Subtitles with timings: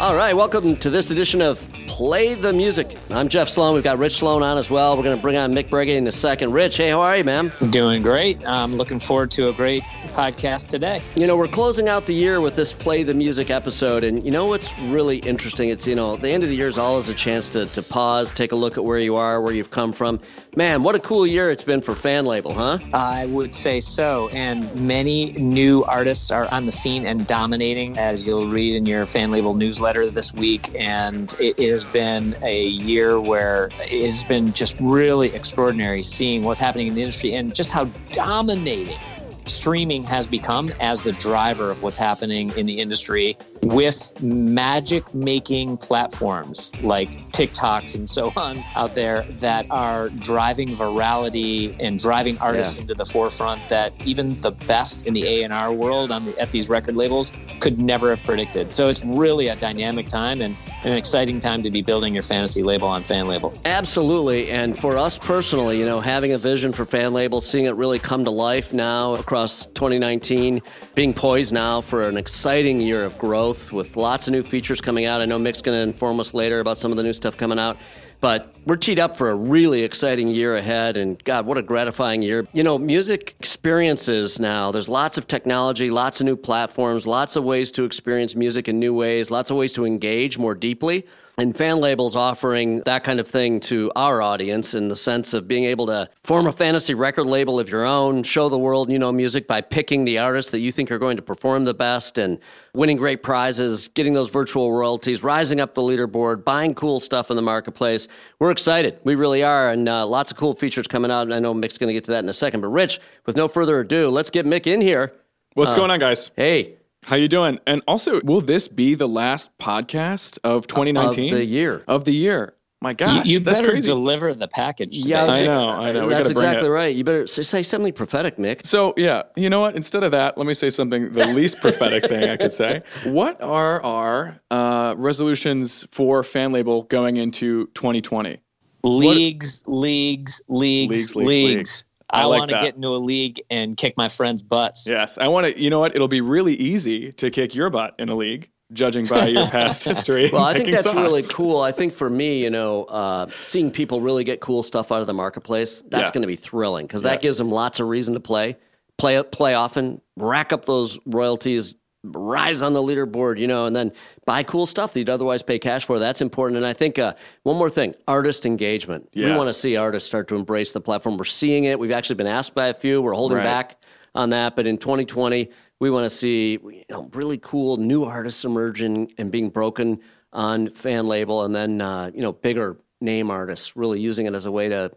[0.00, 2.98] All right, welcome to this edition of Play the Music.
[3.08, 3.72] I'm Jeff Sloan.
[3.72, 4.96] We've got Rich Sloan on as well.
[4.96, 6.50] We're going to bring on Mick Breggin in a second.
[6.50, 7.52] Rich, hey, how are you, man?
[7.70, 8.44] Doing great.
[8.44, 9.84] I'm looking forward to a great
[10.16, 11.00] podcast today.
[11.14, 14.32] You know, we're closing out the year with this Play the Music episode, and you
[14.32, 15.68] know what's really interesting?
[15.68, 18.28] It's, you know, the end of the year is always a chance to, to pause,
[18.32, 20.18] take a look at where you are, where you've come from.
[20.56, 22.78] Man, what a cool year it's been for Fan Label, huh?
[22.92, 24.28] I would say so.
[24.30, 29.06] And many new artists are on the scene and dominating, as you'll read in your
[29.06, 30.70] Fan Label newsletter this week.
[30.76, 36.60] And it has been a year where it has been just really extraordinary seeing what's
[36.60, 38.98] happening in the industry and just how dominating
[39.46, 45.76] streaming has become as the driver of what's happening in the industry with magic making
[45.78, 52.76] platforms like TikToks and so on out there that are driving virality and driving artists
[52.76, 52.82] yeah.
[52.82, 56.68] into the forefront that even the best in the A&R world on the, at these
[56.68, 58.72] record labels could never have predicted.
[58.72, 62.62] So it's really a dynamic time and an exciting time to be building your fantasy
[62.62, 63.56] label on Fan Label.
[63.64, 64.50] Absolutely.
[64.50, 67.98] And for us personally, you know, having a vision for Fan Label, seeing it really
[67.98, 70.60] come to life now across 2019,
[70.94, 75.04] being poised now for an exciting year of growth with lots of new features coming
[75.04, 75.20] out.
[75.20, 77.58] I know Mick's going to inform us later about some of the new stuff coming
[77.58, 77.76] out.
[78.20, 80.96] But we're teed up for a really exciting year ahead.
[80.96, 82.46] And God, what a gratifying year.
[82.52, 87.44] You know, music experiences now, there's lots of technology, lots of new platforms, lots of
[87.44, 91.06] ways to experience music in new ways, lots of ways to engage more deeply.
[91.36, 95.48] And fan labels offering that kind of thing to our audience in the sense of
[95.48, 99.00] being able to form a fantasy record label of your own, show the world, you
[99.00, 102.18] know, music by picking the artists that you think are going to perform the best
[102.18, 102.38] and
[102.72, 107.36] winning great prizes, getting those virtual royalties, rising up the leaderboard, buying cool stuff in
[107.36, 108.06] the marketplace.
[108.38, 109.00] We're excited.
[109.02, 109.70] We really are.
[109.70, 111.22] And uh, lots of cool features coming out.
[111.22, 112.60] And I know Mick's going to get to that in a second.
[112.60, 115.12] But Rich, with no further ado, let's get Mick in here.
[115.54, 116.30] What's uh, going on, guys?
[116.36, 116.76] Hey.
[117.06, 117.58] How you doing?
[117.66, 121.32] And also, will this be the last podcast of 2019?
[121.32, 121.84] Of the year.
[121.86, 122.54] Of the year.
[122.80, 123.86] My gosh, you, you that's better crazy.
[123.86, 124.94] deliver the package.
[124.94, 125.08] Today.
[125.08, 126.08] Yeah, I, I know, I know.
[126.08, 126.94] that's exactly right.
[126.94, 128.66] You better say something prophetic, Mick.
[128.66, 129.74] So yeah, you know what?
[129.74, 132.82] Instead of that, let me say something the least prophetic thing I could say.
[133.04, 138.38] What are our uh, resolutions for fan label going into 2020?
[138.82, 139.74] Leagues, what?
[139.76, 141.26] leagues, leagues, leagues, leagues.
[141.26, 141.83] leagues.
[142.10, 144.86] I, I like want to get into a league and kick my friends' butts.
[144.86, 145.60] Yes, I want to.
[145.60, 145.94] You know what?
[145.94, 149.84] It'll be really easy to kick your butt in a league, judging by your past
[149.84, 150.30] history.
[150.32, 150.96] well, I think that's songs.
[150.96, 151.60] really cool.
[151.60, 155.06] I think for me, you know, uh, seeing people really get cool stuff out of
[155.06, 156.12] the marketplace, that's yeah.
[156.12, 157.10] going to be thrilling because yeah.
[157.10, 158.56] that gives them lots of reason to play,
[158.98, 163.92] play play often, rack up those royalties, rise on the leaderboard, you know, and then
[164.26, 165.98] buy cool stuff that you'd otherwise pay cash for.
[165.98, 166.58] That's important.
[166.58, 169.08] And I think uh, one more thing artist engagement.
[169.12, 169.30] Yeah.
[169.30, 171.16] We want to see artists start to embrace the platform.
[171.16, 171.78] We're seeing it.
[171.78, 173.00] We've actually been asked by a few.
[173.00, 173.44] We're holding right.
[173.44, 173.82] back
[174.14, 174.56] on that.
[174.56, 175.50] But in 2020,
[175.80, 180.00] we want to see you know, really cool new artists emerging and being broken
[180.32, 184.46] on fan label and then, uh, you know, bigger name artists really using it as
[184.46, 184.90] a way to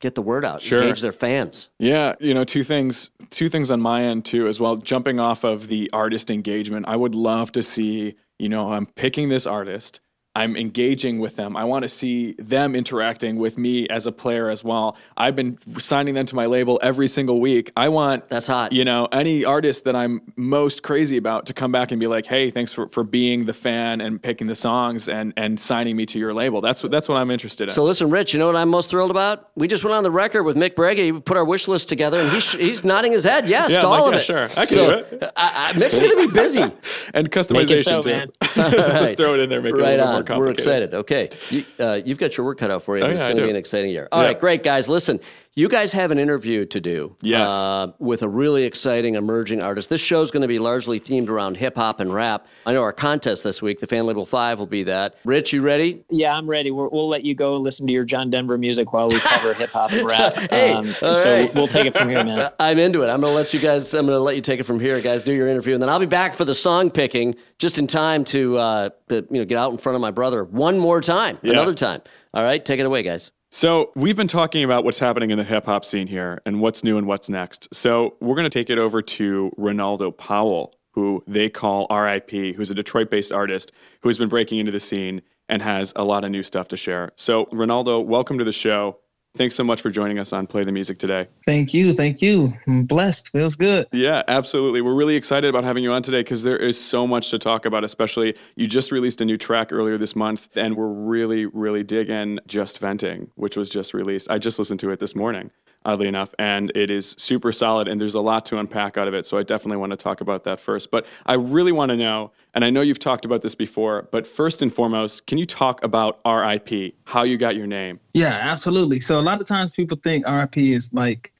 [0.00, 0.80] get the word out, sure.
[0.80, 1.68] engage their fans.
[1.78, 4.76] Yeah, you know, two things, two things on my end too as well.
[4.76, 9.28] Jumping off of the artist engagement, I would love to see, you know, I'm picking
[9.28, 10.00] this artist
[10.38, 11.56] I'm engaging with them.
[11.56, 14.96] I want to see them interacting with me as a player as well.
[15.16, 17.72] I've been signing them to my label every single week.
[17.76, 18.72] I want that's hot.
[18.72, 22.24] You know, any artist that I'm most crazy about to come back and be like,
[22.24, 26.06] "Hey, thanks for, for being the fan and picking the songs and and signing me
[26.06, 27.74] to your label." That's what that's what I'm interested in.
[27.74, 29.50] So listen, Rich, you know what I'm most thrilled about?
[29.56, 31.14] We just went on the record with Mick Breggin.
[31.14, 33.88] We put our wish list together, and he's he's nodding his head yes yeah, to
[33.88, 34.50] all like, of yeah, it.
[34.50, 35.32] Sure, I can so, do it.
[35.36, 36.62] I, I, Mick's going to be busy
[37.14, 38.10] and customization so, too.
[38.10, 38.30] Man.
[38.54, 40.12] Just throw it in there, make right it a little on.
[40.14, 40.66] more complicated.
[40.66, 40.94] We're excited.
[40.94, 43.04] Okay, you, uh, you've got your work cut out for you.
[43.04, 44.08] Oh, it's going to be an exciting year.
[44.12, 44.28] All yeah.
[44.28, 44.88] right, great guys.
[44.88, 45.18] Listen,
[45.58, 47.16] you guys have an interview to do.
[47.20, 47.50] Yes.
[47.50, 49.90] Uh, with a really exciting emerging artist.
[49.90, 52.46] This show is going to be largely themed around hip hop and rap.
[52.64, 55.16] I know our contest this week, the Fan Label 5, will be that.
[55.24, 56.04] Rich, you ready?
[56.10, 56.70] Yeah, I'm ready.
[56.70, 59.70] we will let you go listen to your John Denver music while we cover hip
[59.70, 60.36] hop and rap.
[60.50, 61.52] hey, um, so right.
[61.56, 62.52] we'll take it from here, man.
[62.60, 63.08] I'm into it.
[63.08, 65.00] I'm going to let you guys, I'm going to let you take it from here,
[65.00, 65.24] guys.
[65.24, 65.74] Do your interview.
[65.74, 69.26] And then I'll be back for the song picking just in time to, uh, you
[69.30, 71.54] know, get out in front of my brother one more time, yeah.
[71.54, 72.00] another time.
[72.32, 73.32] All right, take it away, guys.
[73.50, 76.84] So, we've been talking about what's happening in the hip hop scene here and what's
[76.84, 77.66] new and what's next.
[77.72, 82.70] So, we're going to take it over to Ronaldo Powell, who they call RIP, who's
[82.70, 83.72] a Detroit based artist
[84.02, 86.76] who has been breaking into the scene and has a lot of new stuff to
[86.76, 87.10] share.
[87.16, 88.98] So, Ronaldo, welcome to the show.
[89.38, 91.28] Thanks so much for joining us on Play the Music today.
[91.46, 91.92] Thank you.
[91.94, 92.52] Thank you.
[92.66, 93.28] I'm blessed.
[93.28, 93.86] Feels good.
[93.92, 94.80] Yeah, absolutely.
[94.80, 97.64] We're really excited about having you on today because there is so much to talk
[97.64, 101.84] about, especially you just released a new track earlier this month, and we're really, really
[101.84, 104.28] digging Just Venting, which was just released.
[104.28, 105.52] I just listened to it this morning.
[105.84, 107.88] Oddly enough, and it is super solid.
[107.88, 109.26] And there's a lot to unpack out of it.
[109.26, 110.90] So I definitely want to talk about that first.
[110.90, 114.26] But I really want to know, and I know you've talked about this before, but
[114.26, 118.00] first and foremost, can you talk about RIP, how you got your name?
[118.12, 119.00] Yeah, absolutely.
[119.00, 121.32] So a lot of times people think RIP is like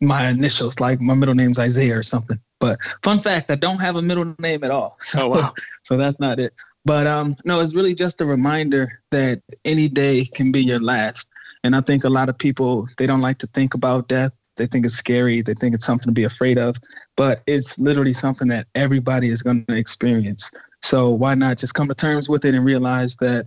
[0.00, 2.38] my initials, like my middle name's Isaiah or something.
[2.58, 4.98] But fun fact, I don't have a middle name at all.
[5.04, 5.54] So, oh, wow.
[5.82, 6.52] so that's not it.
[6.84, 11.28] But um, no, it's really just a reminder that any day can be your last.
[11.64, 14.32] And I think a lot of people they don't like to think about death.
[14.56, 15.42] They think it's scary.
[15.42, 16.76] They think it's something to be afraid of.
[17.16, 20.50] But it's literally something that everybody is going to experience.
[20.82, 23.46] So why not just come to terms with it and realize that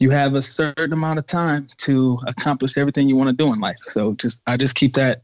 [0.00, 3.60] you have a certain amount of time to accomplish everything you want to do in
[3.60, 3.78] life.
[3.88, 5.22] So just I just keep that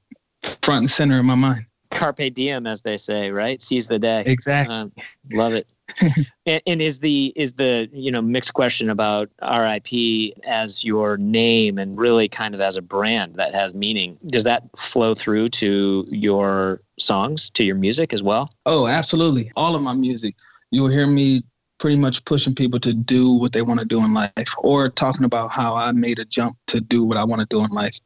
[0.62, 3.62] front and center in my mind carpe diem, as they say, right?
[3.62, 4.24] Seize the day.
[4.26, 4.74] Exactly.
[4.74, 4.92] Um,
[5.32, 5.72] love it.
[6.46, 11.78] and, and, is the is the you know mixed question about RIP as your name
[11.78, 14.18] and really kind of as a brand that has meaning?
[14.26, 18.48] Does that flow through to your songs, to your music as well?
[18.66, 19.52] Oh, absolutely.
[19.56, 20.36] All of my music,
[20.70, 21.42] you'll hear me
[21.78, 25.24] pretty much pushing people to do what they want to do in life, or talking
[25.24, 27.98] about how I made a jump to do what I want to do in life.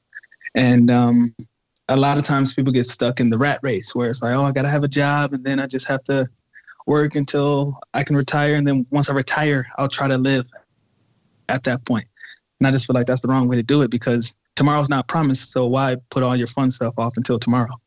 [0.54, 1.34] And um,
[1.88, 4.44] a lot of times people get stuck in the rat race where it's like, oh,
[4.44, 6.28] I got to have a job and then I just have to
[6.88, 8.54] work until I can retire.
[8.54, 10.48] And then once I retire, I'll try to live
[11.48, 12.08] at that point.
[12.58, 15.06] And I just feel like that's the wrong way to do it because tomorrow's not
[15.06, 15.52] promised.
[15.52, 17.78] So why put all your fun stuff off until tomorrow?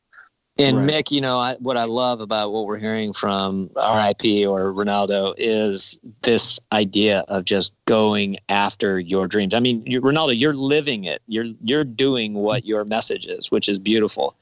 [0.57, 0.89] And right.
[0.89, 5.33] Mick, you know, I, what I love about what we're hearing from RIP or Ronaldo
[5.38, 9.54] is this idea of just going after your dreams.
[9.54, 11.21] I mean, you, Ronaldo, you're living it.
[11.25, 14.36] You're you're doing what your message is, which is beautiful.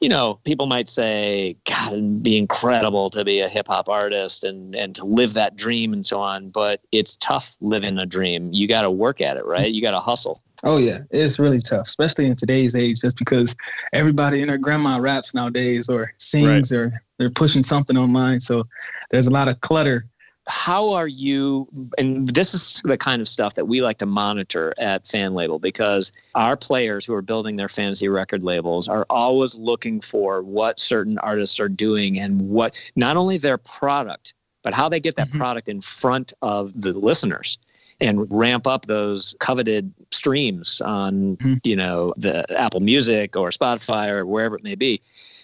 [0.00, 4.44] You know, people might say, "God, it'd be incredible to be a hip hop artist
[4.44, 8.50] and and to live that dream and so on." But it's tough living a dream.
[8.52, 9.70] You got to work at it, right?
[9.72, 10.42] You got to hustle.
[10.64, 13.54] Oh yeah, it's really tough, especially in today's age, just because
[13.92, 16.78] everybody and their grandma raps nowadays or sings right.
[16.78, 18.40] or they're pushing something online.
[18.40, 18.64] So
[19.10, 20.06] there's a lot of clutter.
[20.48, 21.68] How are you?
[21.98, 25.58] And this is the kind of stuff that we like to monitor at Fan Label
[25.58, 30.78] because our players who are building their fantasy record labels are always looking for what
[30.78, 35.28] certain artists are doing and what not only their product, but how they get that
[35.28, 35.38] mm-hmm.
[35.38, 37.58] product in front of the listeners
[38.00, 41.54] and ramp up those coveted streams on mm-hmm.
[41.64, 45.00] you know the Apple Music or Spotify or wherever it may be.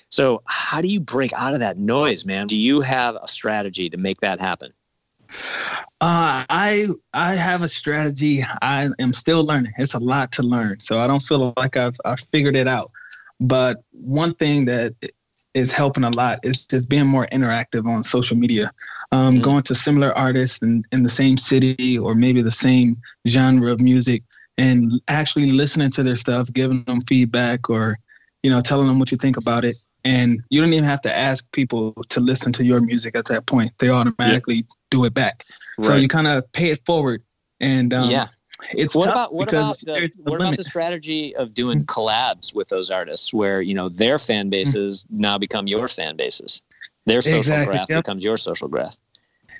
[0.09, 2.47] So how do you break out of that noise, man?
[2.47, 4.73] Do you have a strategy to make that happen?
[6.01, 8.45] Uh, I I have a strategy.
[8.63, 9.73] I am still learning.
[9.79, 12.91] It's a lot to learn, so I don't feel like I've I've figured it out.
[13.41, 14.95] But one thing that
[15.55, 18.73] is helping a lot is just being more interactive on social media
[19.13, 19.43] um, mm-hmm.
[19.43, 23.81] going to similar artists in, in the same city or maybe the same genre of
[23.81, 24.23] music
[24.59, 27.99] and actually listening to their stuff, giving them feedback or,
[28.43, 29.77] you know, telling them what you think about it.
[30.05, 33.47] And you don't even have to ask people to listen to your music at that
[33.47, 33.71] point.
[33.79, 34.67] They automatically.
[34.95, 35.45] Do it back.
[35.79, 35.87] Right.
[35.87, 37.23] So you kind of pay it forward.
[37.61, 38.29] And um, yeah.
[38.71, 42.91] It's what about what about the, what about the strategy of doing collabs with those
[42.91, 45.21] artists where you know their fan bases mm-hmm.
[45.21, 46.63] now become your fan bases
[47.05, 47.75] their social exactly.
[47.75, 48.05] graph yep.
[48.05, 48.97] becomes your social graph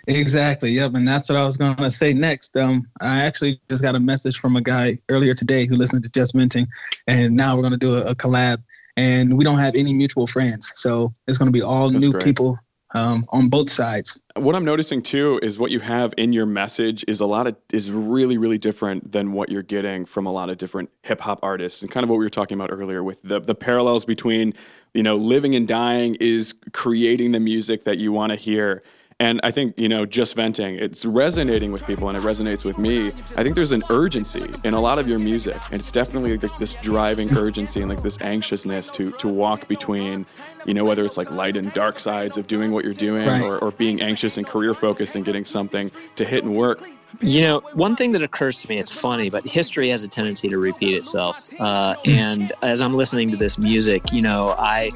[0.07, 0.73] Exactly.
[0.73, 0.95] Yep.
[0.95, 2.57] And that's what I was going to say next.
[2.57, 6.11] Um, I actually just got a message from a guy earlier today who listened to
[6.11, 6.69] Just Venting,
[7.07, 8.63] and now we're going to do a, a, collab.
[8.97, 12.13] And we don't have any mutual friends, so it's going to be all that's new
[12.13, 12.23] great.
[12.23, 12.59] people
[12.95, 14.21] um, on both sides.
[14.37, 17.57] What I'm noticing too is what you have in your message is a lot of
[17.71, 21.41] is really really different than what you're getting from a lot of different hip hop
[21.43, 24.55] artists, and kind of what we were talking about earlier with the the parallels between
[24.95, 28.83] you know living and dying is creating the music that you want to hear
[29.21, 32.79] and I think, you know, just venting, it's resonating with people and it resonates with
[32.79, 33.13] me.
[33.37, 35.61] I think there's an urgency in a lot of your music.
[35.71, 40.27] And it's definitely like this driving urgency and like this anxiousness to to walk between,
[40.67, 43.41] you know, whether it's like light and dark sides of doing what you're doing right.
[43.41, 46.81] or, or being anxious and career focused and getting something to hit and work.
[47.21, 50.49] You know, one thing that occurs to me, it's funny, but history has a tendency
[50.49, 51.49] to repeat itself.
[51.61, 54.91] Uh, and as I'm listening to this music, you know, I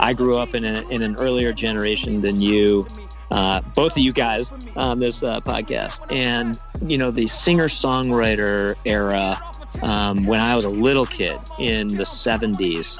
[0.00, 2.88] I grew up in, a, in an earlier generation than you
[3.30, 6.00] uh, both of you guys on this uh, podcast.
[6.12, 6.58] And,
[6.88, 9.40] you know, the singer songwriter era,
[9.82, 12.98] um, when I was a little kid in the 70s,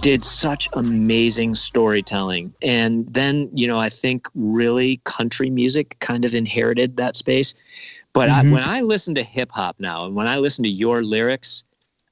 [0.00, 2.54] did such amazing storytelling.
[2.62, 7.54] And then, you know, I think really country music kind of inherited that space.
[8.12, 8.48] But mm-hmm.
[8.48, 11.64] I, when I listen to hip hop now and when I listen to your lyrics,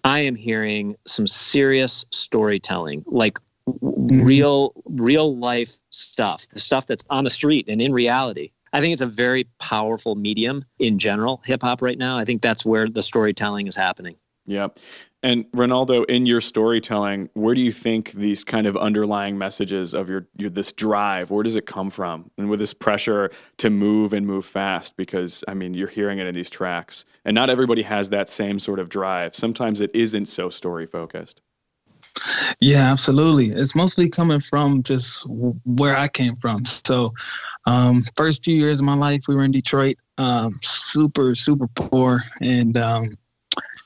[0.05, 3.39] I am hearing some serious storytelling, like.
[3.69, 4.23] Mm-hmm.
[4.23, 8.93] real real life stuff the stuff that's on the street and in reality i think
[8.93, 12.89] it's a very powerful medium in general hip hop right now i think that's where
[12.89, 14.69] the storytelling is happening yeah
[15.27, 20.09] And Ronaldo, in your storytelling, where do you think these kind of underlying messages of
[20.09, 22.31] your, your this drive, where does it come from?
[22.39, 26.29] And with this pressure to move and move fast, because I mean, you're hearing it
[26.29, 29.35] in these tracks, and not everybody has that same sort of drive.
[29.35, 31.41] Sometimes it isn't so story focused.
[32.61, 33.49] Yeah, absolutely.
[33.49, 36.65] It's mostly coming from just where I came from.
[36.65, 37.13] So,
[37.67, 42.23] um, first few years of my life, we were in Detroit, um, super, super poor.
[42.41, 43.19] And um,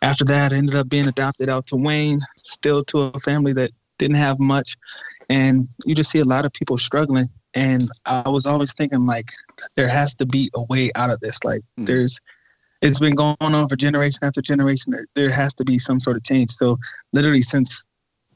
[0.02, 3.70] after that, I ended up being adopted out to Wayne, still to a family that
[3.98, 4.76] didn't have much.
[5.28, 7.28] And you just see a lot of people struggling.
[7.54, 9.30] And I was always thinking, like,
[9.74, 11.38] there has to be a way out of this.
[11.42, 11.86] Like, mm-hmm.
[11.86, 12.18] there's,
[12.82, 14.92] it's been going on for generation after generation.
[14.92, 16.52] There, there has to be some sort of change.
[16.52, 16.78] So,
[17.12, 17.84] literally, since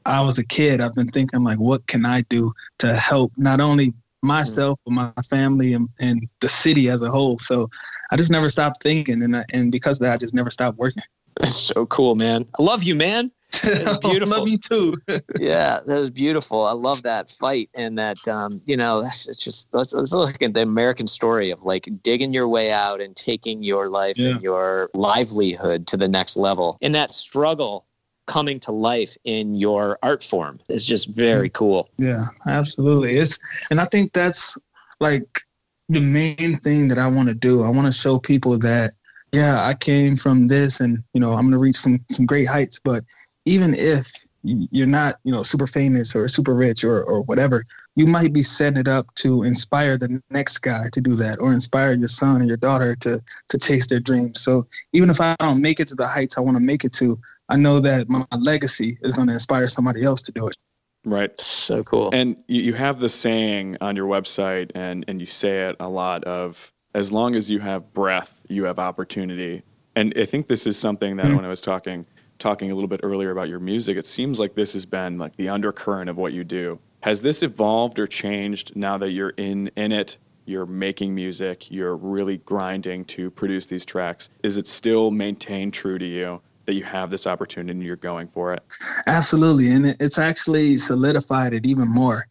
[0.06, 3.60] I was a kid, I've been thinking like, what can I do to help not
[3.60, 3.94] only
[4.24, 7.38] myself but my family and, and the city as a whole.
[7.38, 7.70] So
[8.10, 10.78] I just never stopped thinking, and I, and because of that, I just never stopped
[10.78, 11.02] working.
[11.36, 12.46] That's so cool, man.
[12.58, 13.30] I love you, man.
[13.62, 14.10] beautiful.
[14.34, 14.96] I love you too.
[15.38, 16.64] yeah, that is beautiful.
[16.64, 20.54] I love that fight and that um, you know, it's just let's, let's look at
[20.54, 24.30] the American story of like digging your way out and taking your life yeah.
[24.30, 26.78] and your livelihood to the next level.
[26.82, 27.84] And that struggle
[28.26, 31.88] coming to life in your art form is just very cool.
[31.98, 33.16] Yeah, absolutely.
[33.18, 33.38] It's
[33.70, 34.56] and I think that's
[35.00, 35.42] like
[35.88, 37.64] the main thing that I want to do.
[37.64, 38.94] I want to show people that
[39.32, 42.46] yeah, I came from this and you know, I'm going to reach some some great
[42.46, 43.04] heights, but
[43.44, 44.12] even if
[44.42, 47.64] you're not, you know, super famous or super rich or or whatever,
[47.96, 51.52] you might be setting it up to inspire the next guy to do that or
[51.52, 54.40] inspire your son or your daughter to to chase their dreams.
[54.40, 56.92] So even if I don't make it to the heights I want to make it
[56.94, 60.56] to, I know that my legacy is going to inspire somebody else to do it.
[61.04, 61.38] Right.
[61.38, 62.10] So cool.
[62.12, 66.24] And you have the saying on your website, and, and you say it a lot
[66.24, 69.62] of as long as you have breath, you have opportunity.
[69.96, 71.36] And I think this is something that mm-hmm.
[71.36, 72.06] when I was talking
[72.38, 75.36] talking a little bit earlier about your music, it seems like this has been like
[75.36, 76.78] the undercurrent of what you do.
[77.02, 80.16] Has this evolved or changed now that you're in in it?
[80.46, 84.28] You're making music, you're really grinding to produce these tracks.
[84.42, 86.42] Is it still maintained true to you?
[86.66, 88.62] That you have this opportunity and you're going for it.
[89.06, 89.70] Absolutely.
[89.70, 92.26] And it's actually solidified it even more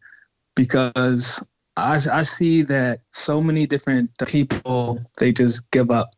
[0.55, 1.43] because
[1.77, 6.11] I, I see that so many different people, they just give up.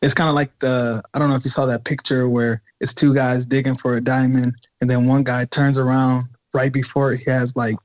[0.00, 2.94] It's kind of like the, I don't know if you saw that picture where it's
[2.94, 7.30] two guys digging for a diamond and then one guy turns around right before he
[7.30, 7.76] has like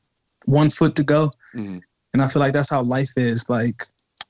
[0.45, 1.31] one foot to go.
[1.53, 1.79] Mm-hmm.
[2.13, 3.47] And I feel like that's how life is.
[3.49, 3.83] Like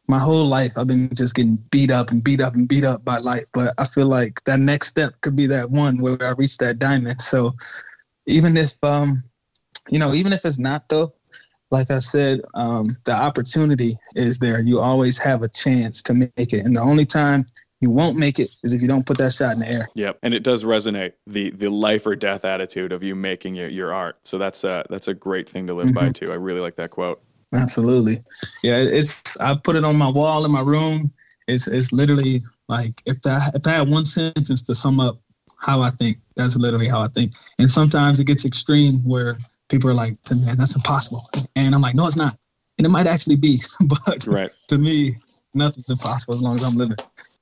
[0.07, 3.03] my whole life I've been just getting beat up and beat up and beat up
[3.03, 3.45] by life.
[3.53, 6.79] But I feel like that next step could be that one where I reach that
[6.79, 7.21] diamond.
[7.21, 7.55] So
[8.25, 9.23] even if um,
[9.89, 11.13] you know, even if it's not though,
[11.71, 14.61] like I said, um, the opportunity is there.
[14.61, 16.65] You always have a chance to make it.
[16.65, 17.45] And the only time
[17.81, 19.89] you won't make it is if you don't put that shot in the air.
[19.93, 23.69] Yep, and it does resonate the the life or death attitude of you making your,
[23.69, 24.17] your art.
[24.23, 26.05] So that's a that's a great thing to live mm-hmm.
[26.05, 26.31] by too.
[26.31, 27.21] I really like that quote.
[27.53, 28.17] Absolutely.
[28.63, 31.11] Yeah, it's I put it on my wall in my room.
[31.47, 35.19] It's it's literally like if I if I had one sentence to sum up
[35.59, 37.33] how I think, that's literally how I think.
[37.59, 39.37] And sometimes it gets extreme where
[39.69, 41.27] people are like, man, that's impossible.
[41.55, 42.37] And I'm like, no, it's not.
[42.77, 43.59] And it might actually be,
[44.05, 44.51] but right.
[44.67, 45.15] to me,
[45.55, 46.97] nothing's impossible as long as I'm living.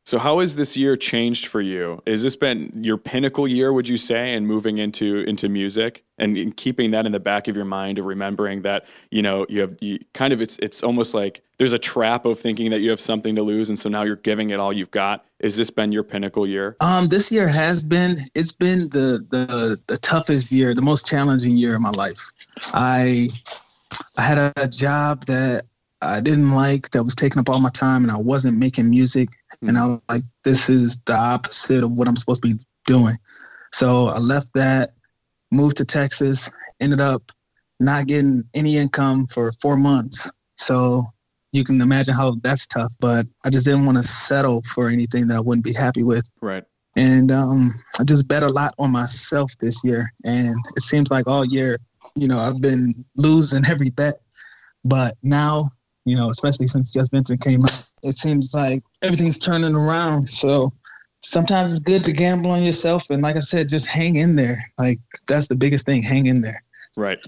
[0.05, 1.99] So how has this year changed for you?
[2.05, 6.55] Has this been your pinnacle year, would you say, and moving into into music and
[6.55, 9.75] keeping that in the back of your mind of remembering that, you know, you have
[9.81, 13.01] you kind of it's it's almost like there's a trap of thinking that you have
[13.01, 15.25] something to lose and so now you're giving it all you've got.
[15.41, 16.77] Has this been your pinnacle year?
[16.81, 21.57] Um this year has been it's been the the the toughest year, the most challenging
[21.57, 22.29] year of my life.
[22.75, 23.29] I
[24.19, 25.65] I had a job that
[26.05, 29.29] I didn't like that was taking up all my time and I wasn't making music.
[29.29, 29.69] Mm-hmm.
[29.69, 33.15] And I was like, this is the opposite of what I'm supposed to be doing.
[33.73, 34.93] So I left that,
[35.51, 37.31] moved to Texas, ended up
[37.79, 40.29] not getting any income for four months.
[40.57, 41.05] So
[41.51, 42.93] you can imagine how that's tough.
[42.99, 46.29] But I just didn't want to settle for anything that I wouldn't be happy with.
[46.41, 46.63] Right.
[46.95, 50.11] And um, I just bet a lot on myself this year.
[50.23, 51.79] And it seems like all year,
[52.15, 54.21] you know, I've been losing every bet.
[54.83, 55.71] But now
[56.05, 57.83] you know, especially since Just Venting came out.
[58.03, 60.29] It seems like everything's turning around.
[60.29, 60.71] So
[61.23, 63.09] sometimes it's good to gamble on yourself.
[63.09, 64.71] And like I said, just hang in there.
[64.77, 66.63] Like that's the biggest thing, hang in there.
[66.95, 67.23] Right.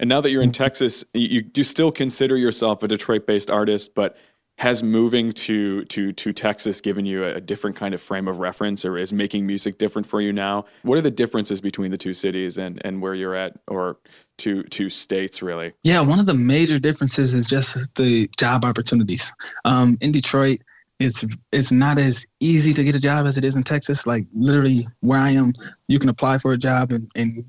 [0.00, 3.94] And now that you're in Texas, you do still consider yourself a Detroit based artist,
[3.94, 4.16] but
[4.58, 8.84] has moving to to to Texas given you a, different kind of frame of reference
[8.84, 10.64] or is making music different for you now?
[10.82, 13.98] What are the differences between the two cities and and where you're at or
[14.38, 15.72] two two states really?
[15.82, 19.32] Yeah, one of the major differences is just the job opportunities.
[19.64, 20.60] Um, in Detroit,
[21.00, 24.06] it's it's not as easy to get a job as it is in Texas.
[24.06, 25.52] Like literally where I am,
[25.88, 27.44] you can apply for a job and, and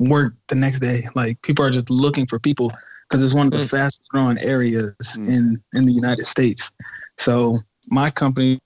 [0.00, 1.08] work the next day.
[1.14, 2.72] Like people are just looking for people
[3.08, 3.70] because it's one of the mm.
[3.70, 5.30] fastest growing areas mm.
[5.30, 6.70] in in the United States.
[7.18, 7.56] So
[7.88, 8.58] my company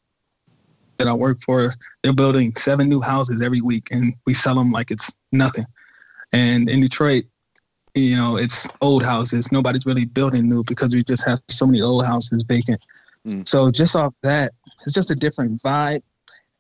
[0.98, 4.70] that I work for, they're building seven new houses every week, and we sell them
[4.70, 5.64] like it's nothing.
[6.32, 7.24] And in Detroit,
[7.94, 9.50] you know, it's old houses.
[9.50, 12.84] Nobody's really building new because we just have so many old houses vacant.
[13.26, 13.46] Mm.
[13.48, 14.52] So just off that,
[14.84, 16.02] it's just a different vibe.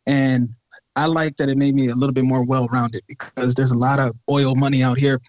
[0.06, 0.48] And
[0.96, 3.76] I like that it made me a little bit more well rounded because there's a
[3.76, 5.20] lot of oil money out here,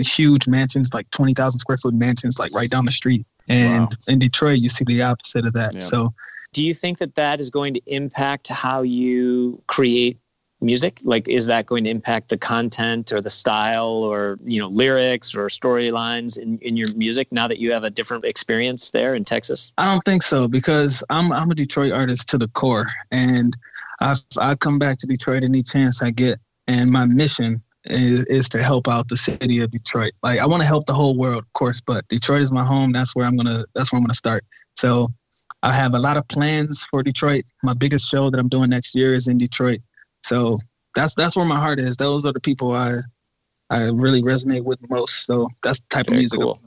[0.00, 3.26] huge mansions, like 20,000 square foot mansions, like right down the street.
[3.48, 3.88] And wow.
[4.08, 5.74] in Detroit, you see the opposite of that.
[5.74, 5.80] Yeah.
[5.80, 6.14] So,
[6.52, 10.18] do you think that that is going to impact how you create
[10.60, 11.00] music?
[11.02, 15.34] Like, is that going to impact the content or the style or, you know, lyrics
[15.34, 19.24] or storylines in, in your music now that you have a different experience there in
[19.24, 19.72] Texas?
[19.78, 22.88] I don't think so because I'm, I'm a Detroit artist to the core.
[23.10, 23.56] And
[24.00, 26.38] I, I come back to Detroit any chance I get.
[26.66, 30.12] And my mission is, is to help out the city of Detroit.
[30.22, 32.92] Like I want to help the whole world, of course, but Detroit is my home.
[32.92, 33.64] That's where I'm gonna.
[33.74, 34.44] That's where I'm gonna start.
[34.76, 35.08] So
[35.62, 37.44] I have a lot of plans for Detroit.
[37.62, 39.80] My biggest show that I'm doing next year is in Detroit.
[40.24, 40.58] So
[40.94, 41.96] that's that's where my heart is.
[41.96, 42.96] Those are the people I
[43.70, 45.26] I really resonate with most.
[45.26, 46.40] So that's the type okay, of music.
[46.40, 46.60] Cool.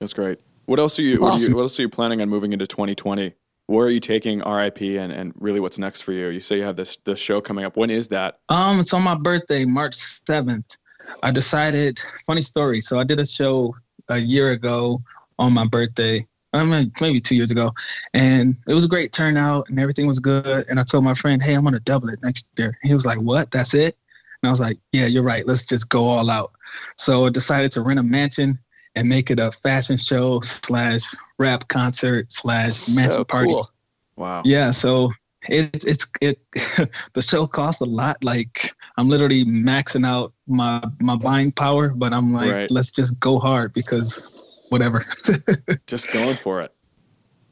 [0.00, 0.38] That's great.
[0.66, 1.22] What else are you, awesome.
[1.22, 3.32] what, are you, what else are you planning on moving into 2020?
[3.68, 6.28] Where are you taking RIP and, and really what's next for you?
[6.28, 7.76] You say you have this the show coming up.
[7.76, 8.38] When is that?
[8.48, 10.76] Um, it's on my birthday, March 7th.
[11.22, 12.80] I decided funny story.
[12.80, 13.74] So I did a show
[14.08, 15.02] a year ago
[15.38, 16.26] on my birthday.
[16.52, 17.72] I mean, maybe two years ago,
[18.14, 20.64] and it was a great turnout, and everything was good.
[20.68, 23.18] And I told my friend, "Hey, I'm gonna double it next year." He was like,
[23.18, 23.50] "What?
[23.50, 23.96] That's it?"
[24.42, 25.46] And I was like, "Yeah, you're right.
[25.46, 26.52] Let's just go all out."
[26.96, 28.58] So I decided to rent a mansion
[28.96, 31.02] and make it a fashion show slash
[31.38, 33.48] rap concert slash mansion so party.
[33.48, 33.70] Cool.
[34.16, 34.42] Wow.
[34.44, 34.70] Yeah.
[34.70, 35.12] So
[35.48, 36.40] it, it's it
[37.12, 38.24] the show costs a lot.
[38.24, 42.70] Like I'm literally maxing out my my buying power, but I'm like, right.
[42.70, 45.04] let's just go hard because whatever.
[45.86, 46.72] just going for it.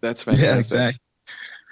[0.01, 0.49] That's fantastic.
[0.49, 1.01] Yeah, exactly.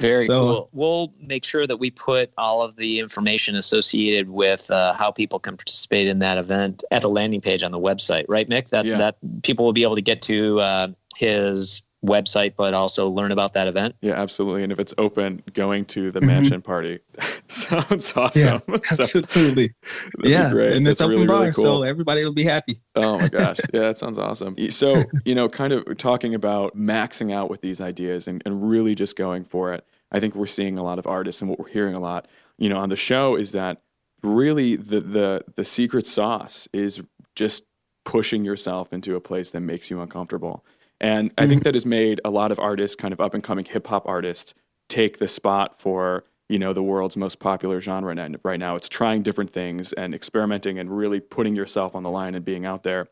[0.03, 0.69] Very so, cool.
[0.73, 5.39] We'll make sure that we put all of the information associated with uh, how people
[5.39, 8.69] can participate in that event at the landing page on the website, right, Mick?
[8.71, 8.99] That yeah.
[8.99, 13.53] that people will be able to get to uh, his website, but also learn about
[13.53, 13.95] that event.
[14.01, 14.65] Yeah, absolutely.
[14.65, 16.27] And if it's open, going to the mm-hmm.
[16.27, 16.99] mansion party
[17.49, 18.63] sounds awesome.
[18.73, 19.75] Yeah, absolutely.
[20.23, 21.65] yeah, and it's That's open really, bar, really cool.
[21.65, 22.81] so everybody will be happy.
[22.97, 24.57] oh my gosh, yeah, that sounds awesome.
[24.71, 28.95] So you know, kind of talking about maxing out with these ideas and, and really
[28.95, 29.87] just going for it.
[30.13, 32.69] I think we're seeing a lot of artists, and what we're hearing a lot, you
[32.69, 33.83] know, on the show is that
[34.23, 37.01] really the the the secret sauce is
[37.35, 37.65] just
[38.05, 40.65] pushing yourself into a place that makes you uncomfortable.
[41.01, 41.65] And I think mm-hmm.
[41.65, 44.55] that has made a lot of artists, kind of up and coming hip hop artists,
[44.89, 48.77] take the spot for you know the world's most popular genre and right now.
[48.77, 52.67] It's trying different things and experimenting and really putting yourself on the line and being
[52.67, 53.09] out there.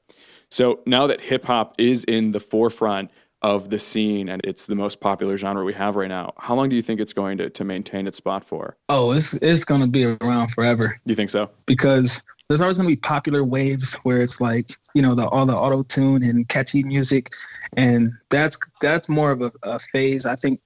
[0.51, 3.11] So now that hip hop is in the forefront
[3.43, 6.69] of the scene and it's the most popular genre we have right now, how long
[6.69, 8.77] do you think it's going to, to maintain its spot for?
[8.89, 11.01] Oh, it's it's going to be around forever.
[11.05, 11.51] You think so?
[11.67, 15.47] Because there's always going to be popular waves where it's like you know the all
[15.47, 17.31] the auto tune and catchy music,
[17.77, 20.61] and that's that's more of a, a phase I think.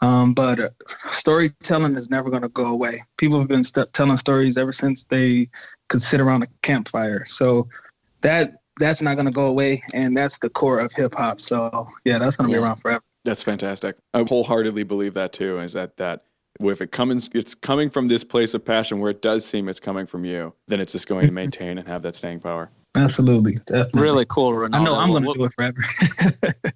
[0.00, 0.70] Um, but uh,
[1.06, 3.02] storytelling is never going to go away.
[3.18, 5.48] People have been st- telling stories ever since they
[5.88, 7.24] could sit around a campfire.
[7.24, 7.68] So
[8.22, 11.40] that that's not going to go away, and that's the core of hip hop.
[11.40, 13.02] So yeah, that's going to be around forever.
[13.24, 13.96] That's fantastic.
[14.14, 15.60] I wholeheartedly believe that too.
[15.60, 16.24] Is that that
[16.60, 19.80] if it comes it's coming from this place of passion where it does seem it's
[19.80, 22.70] coming from you, then it's just going to maintain and have that staying power.
[22.94, 24.02] Absolutely, definitely.
[24.02, 24.74] Really cool, Ronaldo.
[24.74, 25.82] I know I'm going to do it forever.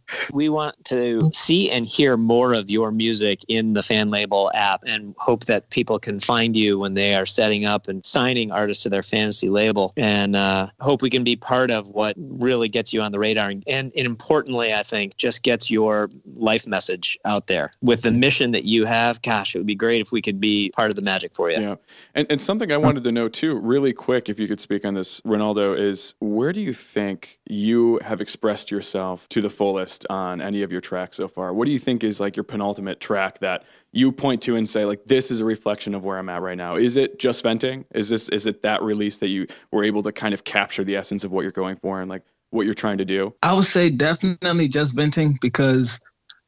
[0.32, 4.80] we want to see and hear more of your music in the fan label app,
[4.86, 8.82] and hope that people can find you when they are setting up and signing artists
[8.84, 9.92] to their fantasy label.
[9.98, 13.50] And uh, hope we can be part of what really gets you on the radar,
[13.50, 18.52] and, and importantly, I think just gets your life message out there with the mission
[18.52, 19.20] that you have.
[19.20, 21.60] Gosh, it would be great if we could be part of the magic for you.
[21.60, 21.74] Yeah,
[22.14, 24.94] and and something I wanted to know too, really quick, if you could speak on
[24.94, 30.40] this, Ronaldo, is where do you think you have expressed yourself to the fullest on
[30.40, 31.52] any of your tracks so far?
[31.52, 34.84] What do you think is like your penultimate track that you point to and say
[34.84, 36.76] like this is a reflection of where I'm at right now?
[36.76, 37.84] Is it just venting?
[37.94, 40.96] Is this is it that release that you were able to kind of capture the
[40.96, 43.34] essence of what you're going for and like what you're trying to do?
[43.42, 45.98] I would say definitely just venting because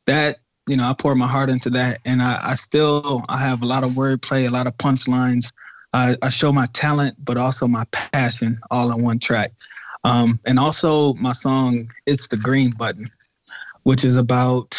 [0.06, 3.62] that you know I pour my heart into that and I, I still I have
[3.62, 5.50] a lot of wordplay, a lot of punchlines
[5.92, 9.52] I, I show my talent, but also my passion all on one track.
[10.04, 13.10] Um, and also my song "It's the Green Button,"
[13.82, 14.76] which is about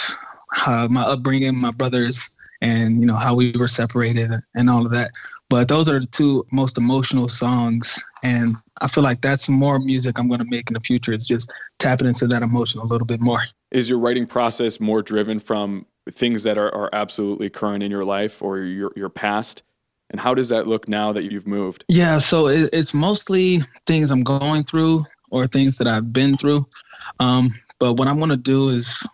[0.66, 2.30] uh, my upbringing, my brothers,
[2.62, 5.12] and you know how we were separated and all of that.
[5.50, 10.20] But those are the two most emotional songs, and I feel like that's more music
[10.20, 11.12] I'm going to make in the future.
[11.12, 13.42] It's just tapping into that emotion a little bit more.
[13.72, 18.06] Is your writing process more driven from things that are, are absolutely current in your
[18.06, 19.64] life or your your past?
[20.12, 21.86] And how does that look now that you've moved?
[21.88, 26.68] Yeah, so it, it's mostly things I'm going through or things that I've been through.
[27.20, 29.06] Um, but what I'm going to do is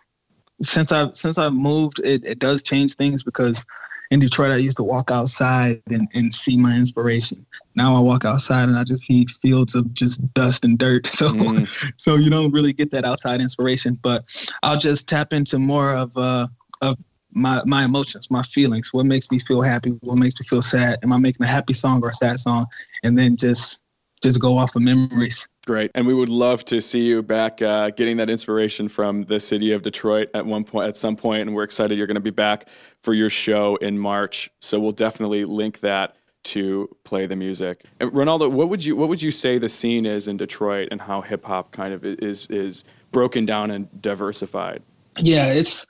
[0.62, 3.64] since I've since I've moved, it, it does change things because
[4.10, 7.44] in Detroit I used to walk outside and, and see my inspiration.
[7.74, 11.06] Now I walk outside and I just see fields of just dust and dirt.
[11.16, 11.92] So mm.
[11.96, 13.98] so you don't really get that outside inspiration.
[14.00, 14.24] But
[14.62, 16.48] I'll just tap into more of uh
[16.80, 16.98] of
[17.36, 20.98] my my emotions, my feelings, what makes me feel happy, what makes me feel sad.
[21.02, 22.66] Am I making a happy song or a sad song?
[23.04, 23.80] And then just
[24.22, 25.46] just go off of memories.
[25.66, 29.38] Great, and we would love to see you back, uh, getting that inspiration from the
[29.38, 32.20] city of Detroit at one point, at some point, and we're excited you're going to
[32.20, 32.68] be back
[33.02, 34.48] for your show in March.
[34.60, 37.84] So we'll definitely link that to play the music.
[38.00, 41.02] And Ronaldo, what would you what would you say the scene is in Detroit and
[41.02, 44.82] how hip hop kind of is is broken down and diversified?
[45.18, 45.86] Yeah, it's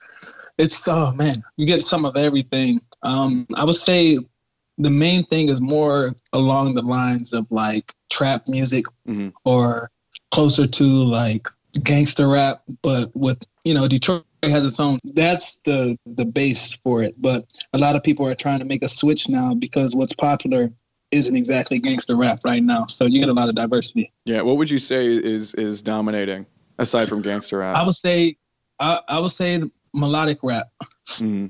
[0.58, 2.80] it's oh man, you get some of everything.
[3.02, 4.18] Um, I would say
[4.78, 9.28] the main thing is more along the lines of like trap music mm-hmm.
[9.44, 9.90] or
[10.30, 11.48] closer to like
[11.82, 14.98] gangster rap, but with you know Detroit has its own.
[15.14, 17.14] That's the the base for it.
[17.20, 20.70] But a lot of people are trying to make a switch now because what's popular
[21.10, 22.86] isn't exactly gangster rap right now.
[22.86, 24.12] So you get a lot of diversity.
[24.24, 26.46] Yeah, what would you say is is dominating
[26.78, 27.76] aside from gangster rap?
[27.76, 28.36] I would say
[28.78, 29.62] I, I would say
[29.96, 30.68] melodic rap.
[31.08, 31.46] Mm-hmm.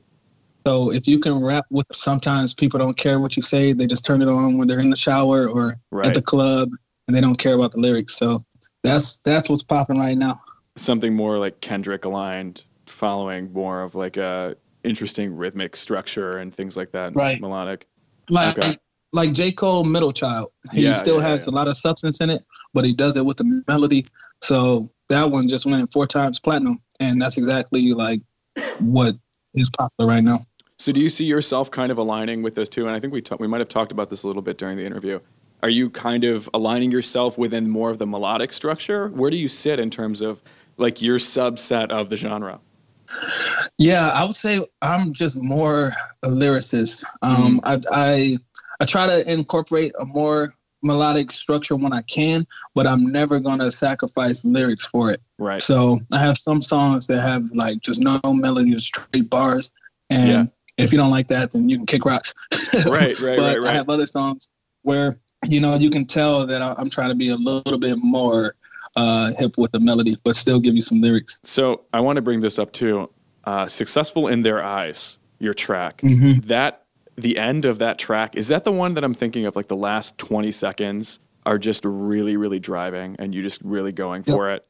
[0.66, 3.72] So if you can rap with, sometimes people don't care what you say.
[3.72, 6.06] They just turn it on when they're in the shower or right.
[6.06, 6.70] at the club,
[7.06, 8.16] and they don't care about the lyrics.
[8.16, 8.44] So
[8.82, 10.40] that's that's what's popping right now.
[10.76, 16.76] Something more like Kendrick aligned, following more of like a interesting rhythmic structure and things
[16.76, 17.14] like that.
[17.14, 17.40] Right.
[17.40, 17.86] Melodic.
[18.28, 18.78] Like okay.
[19.12, 20.50] like J Cole, Middle Child.
[20.72, 21.50] He yeah, still yeah, has yeah.
[21.50, 24.06] a lot of substance in it, but he does it with the melody.
[24.42, 28.20] So that one just went four times platinum, and that's exactly like
[28.80, 29.16] what
[29.54, 30.44] is popular right now.
[30.78, 32.86] So do you see yourself kind of aligning with this too?
[32.86, 34.76] And I think we ta- we might have talked about this a little bit during
[34.76, 35.20] the interview.
[35.62, 39.08] Are you kind of aligning yourself within more of the melodic structure?
[39.08, 40.42] Where do you sit in terms of
[40.76, 42.60] like your subset of the genre?
[43.78, 47.04] Yeah, I would say I'm just more a lyricist.
[47.22, 47.88] Um, mm-hmm.
[47.90, 48.38] I, I
[48.80, 53.70] I try to incorporate a more melodic structure when I can, but I'm never gonna
[53.70, 55.20] sacrifice lyrics for it.
[55.38, 55.62] Right.
[55.62, 59.72] So I have some songs that have like just no melody, straight bars,
[60.10, 62.34] and yeah if you don't like that, then you can kick rocks.
[62.74, 63.64] right, right, but right, right.
[63.64, 64.48] I have other songs
[64.82, 68.54] where you know you can tell that I'm trying to be a little bit more
[68.96, 71.38] uh, hip with the melody, but still give you some lyrics.
[71.44, 73.10] So I want to bring this up too.
[73.44, 75.98] Uh, Successful in their eyes, your track.
[75.98, 76.46] Mm-hmm.
[76.48, 76.85] That
[77.16, 79.56] the end of that track is that the one that I'm thinking of?
[79.56, 84.24] Like the last 20 seconds are just really, really driving, and you just really going
[84.26, 84.34] yep.
[84.34, 84.66] for it.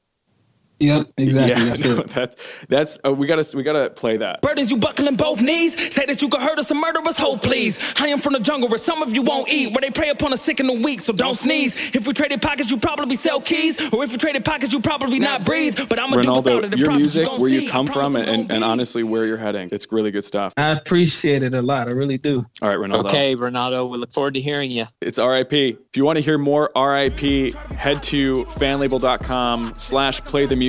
[0.79, 1.65] Yep, exactly.
[1.65, 2.37] Yeah, that's no, that's,
[2.69, 4.43] that's uh, we gotta we gotta play that.
[4.43, 5.75] Burdens you buckling both knees.
[5.95, 7.81] Say that you could hurt us and murder us, hope please.
[7.97, 10.33] I am from the jungle where some of you won't eat, where they prey upon
[10.33, 11.95] the sick and the weak, so don't sneeze.
[11.95, 15.19] If we traded pockets, you probably sell keys, or if we traded pockets, you probably
[15.19, 15.79] not breathe.
[15.89, 16.79] But I'm gonna Ronaldo, do without it.
[16.79, 20.11] your music, where you come from, and, and, and, honestly where you're heading, it's really
[20.11, 20.53] good stuff.
[20.59, 21.89] I appreciate it a lot.
[21.89, 22.45] I really do.
[22.61, 23.07] All right, Ronaldo.
[23.07, 24.85] Okay, Ronaldo, we look forward to hearing you.
[25.01, 25.53] It's RIP.
[25.53, 30.66] If you want to hear more RIP, head to fanlabel.com/slash play the music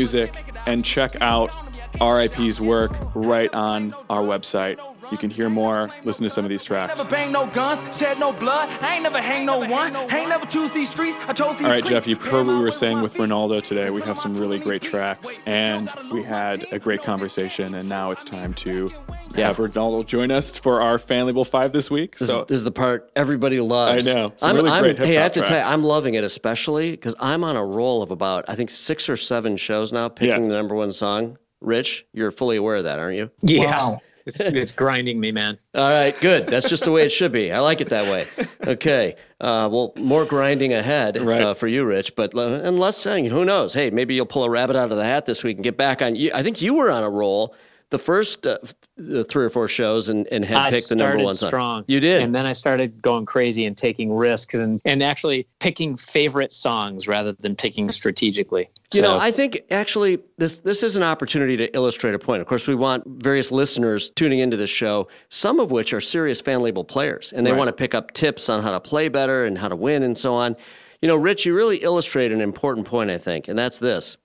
[0.65, 1.49] and check out
[2.01, 4.79] RIP's work right on our website.
[5.11, 6.97] You can hear more, listen to some of these tracks.
[6.97, 8.69] Never bang no guns, shed no blood.
[8.81, 9.95] I ain't never hang no one.
[9.95, 11.17] Ain't never choose these streets.
[11.27, 13.89] I chose these All right, Jeff, you've heard what we were saying with Ronaldo today.
[13.89, 18.25] We have some really great tracks, and we had a great conversation, and now it's
[18.25, 18.91] time to
[19.35, 19.47] yeah.
[19.47, 22.17] have Ronaldo join us for our Fan Label 5 this week.
[22.17, 24.07] This, so this is the part everybody loves.
[24.07, 24.33] I know.
[24.37, 25.49] Some I'm, really I'm, great hey, I have to tracks.
[25.49, 28.69] tell you, I'm loving it, especially because I'm on a roll of about, I think,
[28.69, 30.49] six or seven shows now picking yeah.
[30.49, 31.37] the number one song.
[31.61, 33.31] Rich, you're fully aware of that, aren't you?
[33.41, 33.65] Yeah.
[33.65, 34.01] Wow.
[34.27, 35.57] It's, it's grinding me, man.
[35.73, 36.47] All right, good.
[36.47, 37.49] That's just the way it should be.
[37.53, 38.27] I like it that way.
[38.67, 39.15] Okay.
[39.39, 41.41] Uh, well, more grinding ahead right.
[41.41, 42.13] uh, for you, Rich.
[42.17, 43.73] But unless and less saying, who knows?
[43.73, 46.01] Hey, maybe you'll pull a rabbit out of the hat this week and get back
[46.01, 46.17] on.
[46.17, 47.55] You, I think you were on a roll
[47.89, 48.57] the first uh,
[48.97, 51.49] three or four shows and, and had I picked the number one song.
[51.49, 51.85] strong.
[51.87, 52.21] You did.
[52.21, 57.07] And then I started going crazy and taking risks and, and actually picking favorite songs
[57.07, 58.69] rather than picking strategically.
[58.93, 59.13] You so.
[59.13, 62.41] know, I think actually this this is an opportunity to illustrate a point.
[62.41, 66.41] Of course, we want various listeners tuning into this show, some of which are serious
[66.41, 67.57] fan label players, and they right.
[67.57, 70.17] want to pick up tips on how to play better and how to win and
[70.17, 70.55] so on.
[71.01, 74.17] You know, Rich, you really illustrate an important point, I think, and that's this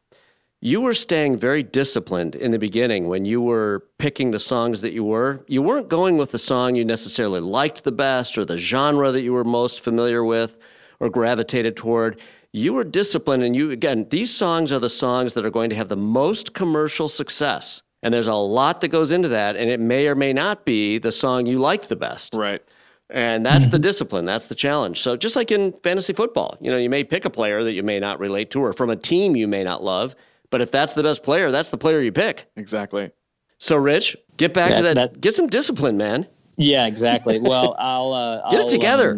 [0.65, 4.93] you were staying very disciplined in the beginning when you were picking the songs that
[4.93, 5.45] you were.
[5.49, 9.23] You weren't going with the song you necessarily liked the best or the genre that
[9.23, 10.57] you were most familiar with
[11.01, 12.21] or gravitated toward.
[12.53, 15.75] You were disciplined, and you, again, these songs are the songs that are going to
[15.75, 17.83] have the most commercial success.
[18.01, 20.97] And there's a lot that goes into that, and it may or may not be
[20.99, 22.35] the song you liked the best.
[22.37, 22.63] Right.
[23.11, 24.27] And that's the discipline.
[24.27, 25.01] That's the challenge.
[25.01, 27.83] So just like in fantasy football, you know, you may pick a player that you
[27.83, 30.15] may not relate to or from a team you may not love.
[30.53, 32.47] But if that's the best player, that's the player you pick.
[32.57, 33.11] Exactly.
[33.59, 36.29] So, Rich, get back Yeah, to that, that- Get some discipline, man.
[36.59, 37.41] Yeah, exactly.
[37.41, 39.11] Well, I'll uh, Get it I'll, together.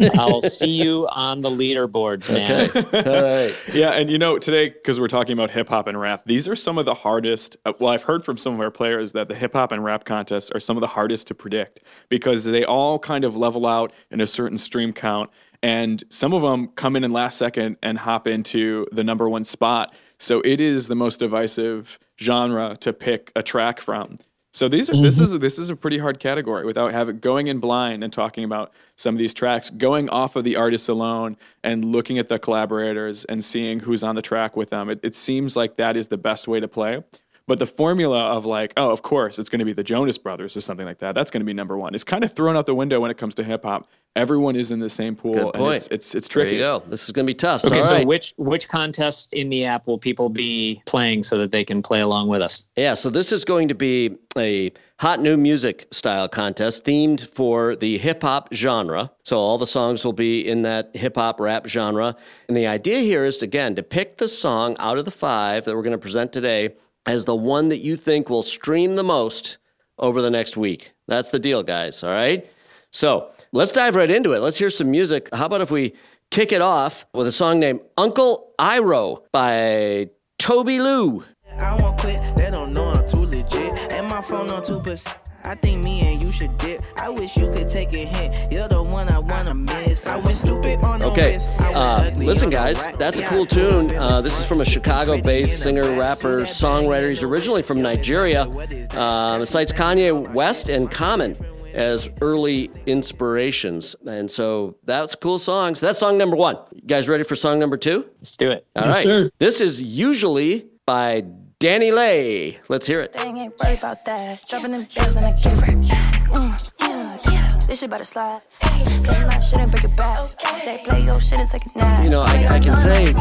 [0.00, 2.68] um, I'll see you on the leaderboards, man.
[3.06, 3.54] All right.
[3.72, 6.56] Yeah, and you know, today, because we're talking about hip hop and rap, these are
[6.56, 7.56] some of the hardest.
[7.64, 10.04] uh, Well, I've heard from some of our players that the hip hop and rap
[10.04, 13.92] contests are some of the hardest to predict because they all kind of level out
[14.10, 15.30] in a certain stream count.
[15.62, 19.44] And some of them come in in last second and hop into the number one
[19.44, 19.94] spot.
[20.24, 24.18] So it is the most divisive genre to pick a track from.
[24.54, 25.34] So these are this mm-hmm.
[25.34, 28.72] is this is a pretty hard category without having going in blind and talking about
[28.96, 33.24] some of these tracks, going off of the artists alone and looking at the collaborators
[33.24, 34.88] and seeing who's on the track with them.
[34.88, 37.02] It, it seems like that is the best way to play.
[37.46, 40.56] But the formula of like, oh, of course, it's going to be the Jonas Brothers
[40.56, 41.14] or something like that.
[41.14, 41.94] That's going to be number one.
[41.94, 43.86] It's kind of thrown out the window when it comes to hip hop.
[44.16, 45.34] Everyone is in the same pool.
[45.34, 45.76] Good and point.
[45.76, 46.56] it's, it's it's There tricky.
[46.56, 46.82] you go.
[46.86, 47.64] This is going to be tough.
[47.64, 48.06] Okay, All so right.
[48.06, 52.00] which which contest in the app will people be playing so that they can play
[52.00, 52.64] along with us?
[52.76, 57.76] Yeah, so this is going to be a hot new music style contest themed for
[57.76, 59.10] the hip hop genre.
[59.24, 62.16] So all the songs will be in that hip hop rap genre.
[62.48, 65.74] And the idea here is, again, to pick the song out of the five that
[65.74, 66.74] we're going to present today
[67.06, 69.58] as the one that you think will stream the most
[69.98, 70.92] over the next week.
[71.06, 72.02] That's the deal, guys.
[72.02, 72.48] All right.
[72.90, 74.40] So let's dive right into it.
[74.40, 75.28] Let's hear some music.
[75.32, 75.94] How about if we
[76.30, 81.24] kick it off with a song named Uncle Iroh by Tobi Lou?
[81.58, 83.78] I won't quit, they don't know I'm too legit.
[83.92, 85.23] And my phone on 2%.
[85.44, 86.82] I think me and you should dip.
[86.96, 88.52] I wish you could take a hint.
[88.52, 90.06] You're the one I wanna miss.
[90.06, 91.48] I went stupid on the Okay, wrist.
[91.58, 93.96] I went uh, listen, guys, that's a cool I grew up tune.
[93.96, 97.10] Uh, this is from a Chicago-based singer, rapper, songwriter.
[97.10, 98.46] He's originally from Nigeria.
[98.46, 98.96] that?
[98.96, 101.36] Um, it cites Kanye West and Common
[101.74, 103.96] as early inspirations.
[104.06, 105.74] And so that's a cool song.
[105.74, 106.56] So that's song number one.
[106.72, 108.06] You guys ready for song number two?
[108.18, 108.66] Let's do it.
[108.76, 109.02] All Yes, right.
[109.02, 109.30] sir.
[109.38, 111.24] This is usually by
[111.60, 112.58] DaniLeigh.
[112.68, 113.12] Let's hear it.
[113.12, 114.46] Dang, ain't worried about that.
[114.48, 116.24] Dropping them bills and I give it right back.
[116.28, 117.48] Mm, yeah, yeah.
[117.66, 118.42] This shit about to slide.
[118.62, 120.22] Get my shit and break it back.
[120.66, 122.04] They play your shit and take a nap.
[122.04, 123.12] You know, I- I can say-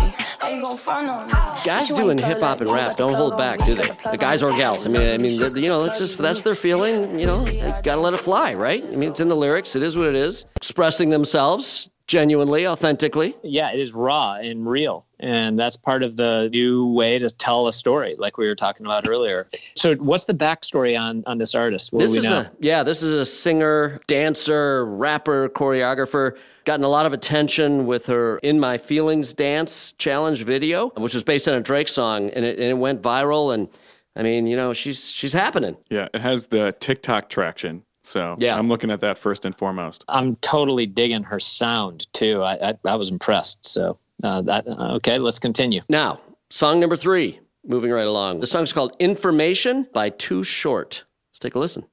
[0.42, 1.34] How you gon' front on me?
[1.64, 3.90] Guys doing hip hop and rap don't hold back, do they?
[4.12, 4.86] The guys or gals.
[4.86, 7.18] I mean, I mean, you know, that's just that's their feeling.
[7.20, 8.86] You know, it's got to let it fly, right?
[8.86, 9.76] I mean, it's in the lyrics.
[9.76, 10.46] It is what it is.
[10.58, 13.36] Expressing themselves genuinely, authentically.
[13.44, 15.06] Yeah, it is raw and real.
[15.24, 18.86] And that's part of the new way to tell a story, like we were talking
[18.86, 19.48] about earlier.
[19.74, 21.94] So, what's the backstory on on this artist?
[21.94, 22.40] What This do we is know?
[22.40, 22.84] a yeah.
[22.84, 26.38] This is a singer, dancer, rapper, choreographer.
[26.66, 31.24] Gotten a lot of attention with her "In My Feelings" dance challenge video, which was
[31.24, 33.54] based on a Drake song, and it, and it went viral.
[33.54, 33.70] And
[34.18, 35.78] I mean, you know, she's she's happening.
[35.90, 37.84] Yeah, it has the TikTok traction.
[38.06, 38.58] So Yeah.
[38.58, 40.04] I'm looking at that first and foremost.
[40.10, 42.42] I'm totally digging her sound too.
[42.44, 43.66] I I, I was impressed.
[43.66, 45.18] So uh, that uh, okay.
[45.20, 45.82] Let's continue.
[45.90, 48.40] Now, song number three, moving right along.
[48.40, 51.04] The song's called Information by Too Short.
[51.30, 51.86] Let's take a listen.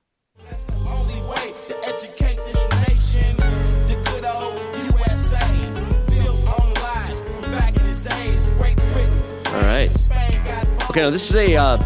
[0.86, 3.36] Only way to educate this nation.
[3.36, 5.44] The good old USA.
[6.06, 8.48] Built on lies from back in the days.
[8.58, 9.54] Great Britain.
[9.54, 9.90] All right.
[10.90, 11.76] Okay, now this is a, uh,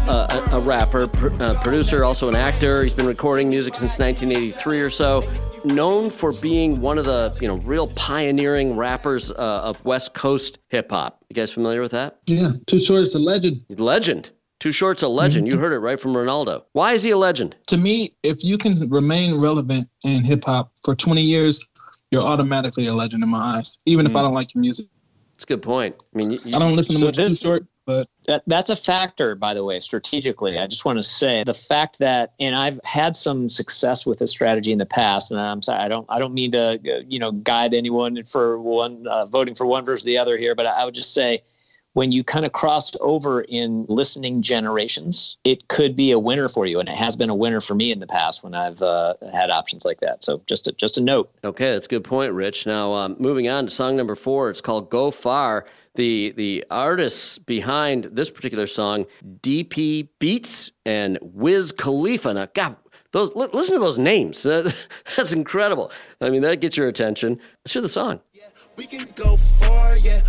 [0.51, 2.83] a, a rapper, pr- uh, producer, also an actor.
[2.83, 5.21] He's been recording music since 1983 or so.
[5.69, 10.59] Known for being one of the you know real pioneering rappers uh, of West Coast
[10.69, 11.25] hip hop.
[11.29, 12.19] You guys familiar with that?
[12.27, 13.65] Yeah, Too Short's a legend.
[13.69, 14.29] Legend.
[14.59, 15.47] Too Short's a legend.
[15.47, 16.63] You heard it right from Ronaldo.
[16.73, 17.55] Why is he a legend?
[17.67, 21.59] To me, if you can remain relevant in hip hop for 20 years,
[22.11, 23.75] you're automatically a legend in my eyes.
[23.87, 24.85] Even if I don't like your music,
[25.33, 25.95] It's a good point.
[26.13, 28.43] I mean, you, you- I don't listen to So much this- Too Short, but That,
[28.47, 30.57] that's a factor, by the way, strategically.
[30.57, 34.31] I just want to say the fact that, and I've had some success with this
[34.31, 37.19] strategy in the past, and I'm sorry, I don't, I don't mean to, uh, you
[37.19, 40.85] know, guide anyone for one uh, voting for one versus the other here, but I
[40.85, 41.43] would just say,
[41.95, 46.65] when you kind of cross over in listening generations, it could be a winner for
[46.65, 49.13] you, and it has been a winner for me in the past when I've uh,
[49.31, 50.21] had options like that.
[50.21, 51.31] So just a, just a note.
[51.45, 52.65] Okay, that's a good point, Rich.
[52.65, 57.37] Now, um, moving on to song number four, it's called "Go Far." The the artists
[57.37, 59.05] behind this particular song,
[59.39, 62.33] DP Beats and Wiz Khalifa.
[62.33, 62.75] Now, God,
[63.13, 64.43] those li- listen to those names.
[65.15, 65.93] That's incredible.
[66.19, 67.39] I mean, that gets your attention.
[67.63, 68.19] Let's hear the song.
[68.77, 70.21] We can go far, yeah.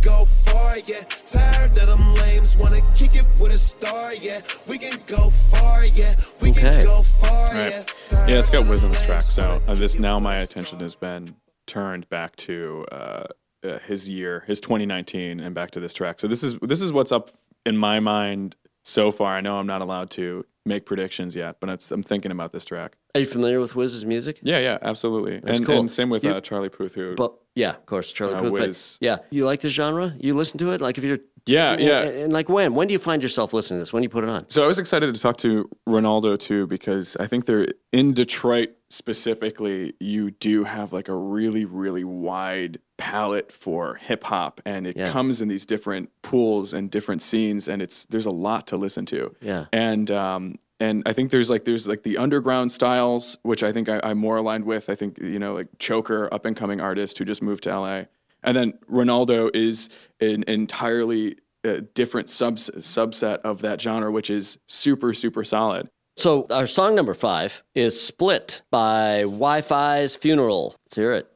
[0.00, 1.02] We can go far, yeah.
[1.26, 4.40] Tired of them lames, wanna kick it with a star, yeah.
[4.66, 6.14] We can go far, yeah.
[6.40, 6.60] We Okay.
[6.60, 7.70] can go far, Right.
[7.70, 7.82] yeah.
[8.06, 9.22] Tired Yeah, it's got of Wiz on this track.
[9.24, 11.34] So uh, this now my attention has been
[11.66, 13.24] turned back to uh,
[13.62, 16.18] uh, his year, his 2019, and back to this track.
[16.18, 17.30] So this is this is what's up
[17.66, 19.36] in my mind so far.
[19.36, 22.64] I know I'm not allowed to make predictions yet, but it's, I'm thinking about this
[22.64, 22.96] track.
[23.14, 24.38] Are you familiar with Wiz's music?
[24.42, 25.40] Yeah, yeah, absolutely.
[25.40, 25.80] That's and, cool.
[25.80, 28.58] and same with You- uh, Charlie Puth, who But yeah, of course, Charlie Uh, Puth.
[28.58, 30.14] but yeah, you like this genre?
[30.18, 30.80] You listen to it?
[30.80, 32.02] Like if you're Yeah, yeah.
[32.02, 32.74] And, and like when?
[32.74, 33.92] When do you find yourself listening to this?
[33.92, 34.48] When do you put it on?
[34.50, 38.70] So I was excited to talk to Ronaldo too because I think they're in Detroit
[38.90, 39.94] specifically.
[40.00, 45.10] You do have like a really, really wide palette for hip hop, and it Yeah.
[45.10, 49.06] comes in these different pools and different scenes, and it's there's a lot to listen
[49.06, 49.34] to.
[49.40, 49.66] Yeah.
[49.72, 53.88] and um, and I think there's like there's like the underground styles, which I think
[53.88, 54.88] I, I'm more aligned with.
[54.90, 58.02] I think you know like Choker, up and coming artist who just moved to LA,
[58.42, 59.88] and then Ronaldo is
[60.20, 65.88] an entirely uh, different subs- subset of that genre, which is super super solid.
[66.20, 70.74] So our song number five is "Split" by Wifisfuneral.
[70.84, 71.26] Let's hear it.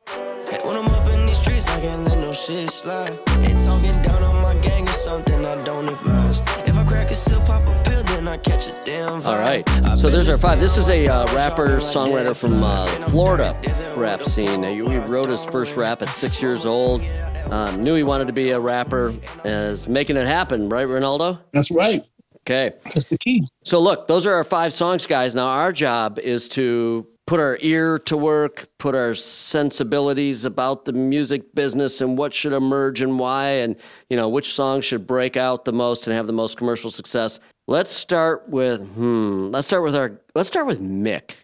[0.63, 3.09] When I'm up in these streets, I can't let no shit slide.
[3.41, 6.41] They talking down on my gang is something I don't advise.
[6.69, 9.27] If I crack a seal, pop a pill, then I catch a damn vibe.
[9.27, 9.67] All right.
[9.97, 10.61] So there's our five.
[10.61, 12.87] This is a uh, rapper, songwriter from uh.
[13.09, 13.59] Florida
[13.97, 14.67] rap scene.
[14.67, 17.03] Uh, He he wrote his first rap at six years old.
[17.51, 19.15] Um, knew he wanted to be a rapper.
[19.47, 21.41] Is making it happen, right, Ronaldo?
[21.55, 22.05] That's right.
[22.47, 22.75] Okay.
[22.85, 23.49] That's the key.
[23.65, 25.35] So look, those are our five songs, guys.
[25.35, 30.93] Now our job is to put our ear to work, put our sensibilities about the
[30.93, 33.77] music business and what should emerge and why, and
[34.11, 37.41] you know which songs should break out the most and have the most commercial success.
[37.67, 39.49] Let's start with hmm.
[39.51, 40.21] Let's start with our.
[40.35, 41.37] Let's start with Mick.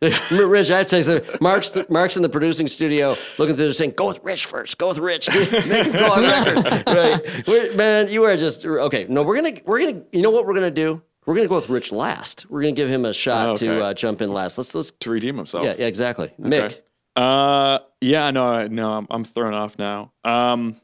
[0.00, 0.70] Yeah, Rich.
[0.70, 1.22] I have to say.
[1.40, 4.78] Mark's Mark's in the producing studio, looking through, saying, "Go with Rich first.
[4.78, 5.28] Go with Rich.
[5.34, 5.48] Make
[5.86, 8.08] him go on record." right, We're- man.
[8.08, 9.06] You are just okay.
[9.08, 10.02] No, we're gonna we're gonna.
[10.12, 11.02] You know what we're gonna do?
[11.26, 12.46] We're gonna go with Rich last.
[12.48, 14.56] We're gonna give him a shot Oh, to uh, jump in last.
[14.58, 14.92] Let's let's.
[15.00, 15.64] to redeem himself.
[15.64, 16.32] Yeah, yeah, exactly.
[16.40, 16.78] Mick.
[17.16, 20.12] Uh, yeah, no, I- no, I'm, I'm thrown off now.
[20.24, 20.80] Um,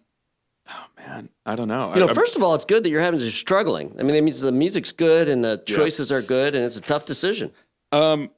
[0.69, 1.95] oh man, I don't know.
[1.95, 3.95] You know, I, first of all, it's good that you're having you're struggling.
[3.99, 6.81] I mean, it means the music's good and the choices are good, and it's a
[6.81, 7.53] tough decision.
[7.93, 8.31] Um,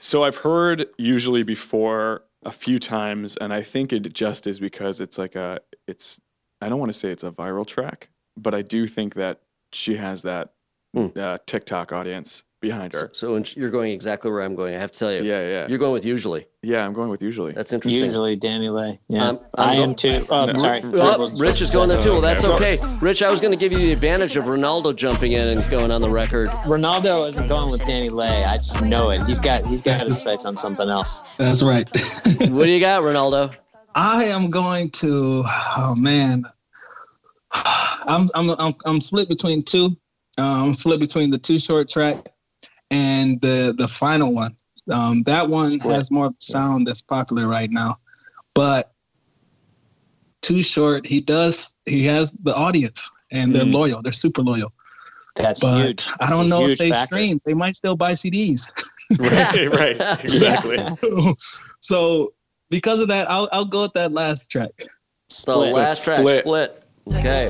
[0.00, 5.00] so I've heard usually before a few times, and I think it just is because
[5.00, 6.20] it's like a, it's,
[6.60, 9.40] I don't want to say it's a viral track, but I do think that
[9.72, 10.52] she has that
[10.94, 11.08] Hmm.
[11.16, 13.10] uh, TikTok audience behind her.
[13.12, 14.74] So and you're going exactly where I'm going.
[14.74, 15.22] I have to tell you.
[15.22, 16.46] Yeah, yeah, You're going with usually.
[16.62, 16.84] yeah.
[16.84, 17.52] I'm going with usually.
[17.52, 18.02] That's interesting.
[18.02, 18.98] Usually, DaniLeigh.
[19.08, 20.26] Yeah, Um, I'm I go- am too.
[20.28, 20.52] Oh, No.
[20.54, 20.80] sorry.
[20.80, 22.12] Well, Rich is going there too.
[22.12, 22.78] Well, that's Okay.
[22.78, 22.96] okay.
[23.00, 25.90] Rich, I was going to give you the advantage of Ronaldo jumping in and going
[25.92, 26.48] on the record.
[26.66, 28.44] Ronaldo isn't going with DaniLeigh.
[28.46, 29.22] I just know it.
[29.24, 31.22] He's got he's got his sights on something else.
[31.36, 31.88] That's right.
[32.50, 33.54] What do you got, Ronaldo?
[33.94, 35.44] I am going to.
[35.46, 36.44] Oh man,
[37.52, 39.96] I'm I'm I'm, I'm split between two.
[40.38, 42.28] Uh, I'm split between the Too Short track
[42.90, 44.56] and the the final one.
[44.90, 45.94] Um, that one Split.
[45.96, 47.98] has more of a sound that's popular right now,
[48.54, 48.92] but
[50.40, 51.06] Too Short.
[51.06, 51.74] He does.
[51.84, 53.74] He has the audience, and they're Mm.
[53.74, 54.02] loyal.
[54.02, 54.72] They're super loyal.
[55.34, 56.06] That's But huge.
[56.20, 57.14] I don't know if they factor.
[57.16, 57.40] stream.
[57.44, 58.70] They might still buy CDs.
[59.18, 60.78] right, right, exactly.
[61.80, 62.32] so
[62.70, 64.70] because of that, I'll I'll go with that last track.
[64.78, 64.86] The
[65.30, 65.72] Split.
[65.74, 66.40] last track, Split.
[66.40, 66.82] split.
[67.16, 67.48] Okay.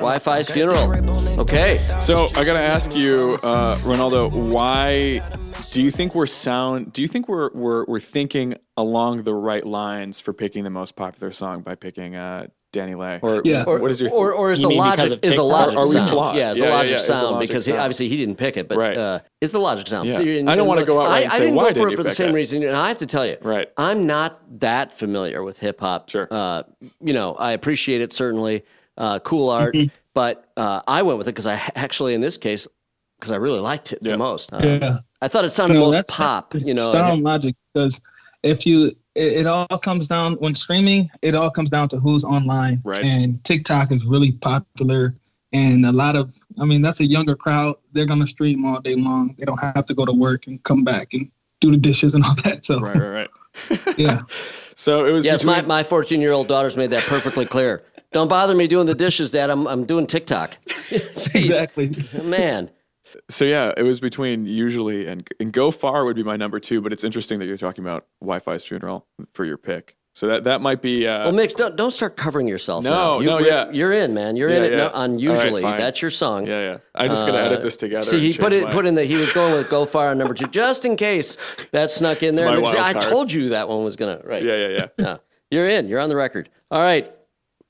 [0.00, 1.38] Wi-Fi's Wifisfuneral.
[1.38, 1.78] Okay.
[2.00, 5.22] So I gotta ask you, uh, Ronaldo, why
[5.70, 6.92] do you think we're sound?
[6.92, 10.96] Do you think we're we're we're thinking along the right lines for picking the most
[10.96, 13.20] popular song by picking uh, DaniLeigh?
[13.22, 13.64] Or Yeah.
[13.66, 15.76] Or, what is your or, or is You the mean because logic is the logic
[15.78, 16.10] Are we sound?
[16.10, 16.36] flawed?
[16.36, 18.16] Yeah, is the Yeah, yeah, logic yeah, is the sound logic because he, obviously he
[18.16, 18.96] didn't pick it, but Right.
[18.96, 20.08] uh, it's the logic sound.
[20.08, 20.20] Yeah.
[20.20, 21.88] And- I don't wanna go out I, and I say, didn't "Why go did for
[21.88, 23.68] it for the same it?" reason, and I have to tell you, Right.
[23.76, 26.10] I'm not that familiar with hip hop.
[26.10, 26.28] Sure.
[26.30, 26.64] Uh,
[27.02, 28.64] you know, I appreciate it certainly,
[28.98, 29.74] uh, cool art,
[30.14, 32.66] but uh, I went with it because I actually, in this case,
[33.18, 34.12] because I really liked it Yeah.
[34.12, 34.52] the most.
[34.52, 34.96] Uh, Yeah.
[35.22, 36.54] I thought it sounded No, most pop.
[36.54, 38.00] You know, sound logic because
[38.44, 42.24] if you it, it all comes down when streaming it all comes down to who's
[42.24, 43.04] online Right.
[43.04, 45.14] and tiktok is really popular
[45.52, 46.24] and a lot of
[46.60, 49.60] i mean that's a younger crowd they're going to stream all day long they don't
[49.60, 52.64] have to go to work and come back and do the dishes and all that
[52.64, 53.30] so right, right,
[53.70, 53.98] right.
[54.06, 54.20] yeah
[54.76, 57.82] So it was Yes, my, between- my 14 year old daughter's made that perfectly clear.
[58.12, 59.50] Don't bother me doing the dishes, Dad.
[59.50, 60.56] I'm, I'm doing TikTok.
[61.34, 61.86] Exactly
[62.22, 62.70] Man.
[63.30, 66.80] So yeah, it was between usually and and go far would be my number two,
[66.80, 69.96] but it's interesting that you're talking about Wifisfuneral for your pick.
[70.14, 71.06] So that that might be.
[71.06, 72.82] Uh, Well, Mick, don't, don't start covering yourself.
[72.82, 73.20] No.
[73.20, 73.70] You- no, yeah.
[73.70, 74.34] You're in, man.
[74.34, 74.78] You're in it yeah.
[74.78, 75.76] no- on right.
[75.78, 76.44] That's your song.
[76.46, 76.78] yeah, yeah.
[76.94, 78.02] I'm just gonna Uh, edit this together.
[78.02, 80.18] See, he put it my- put in that he was going with Go Far on
[80.18, 81.36] number two, just in case
[81.70, 82.46] that snuck in there.
[82.46, 84.42] my And wild I told you that one was gonna right.
[84.42, 84.86] Yeah, yeah, yeah.
[84.98, 85.16] Yeah.
[85.52, 85.86] You're in.
[85.88, 86.48] You're on the record.
[86.70, 87.08] All right,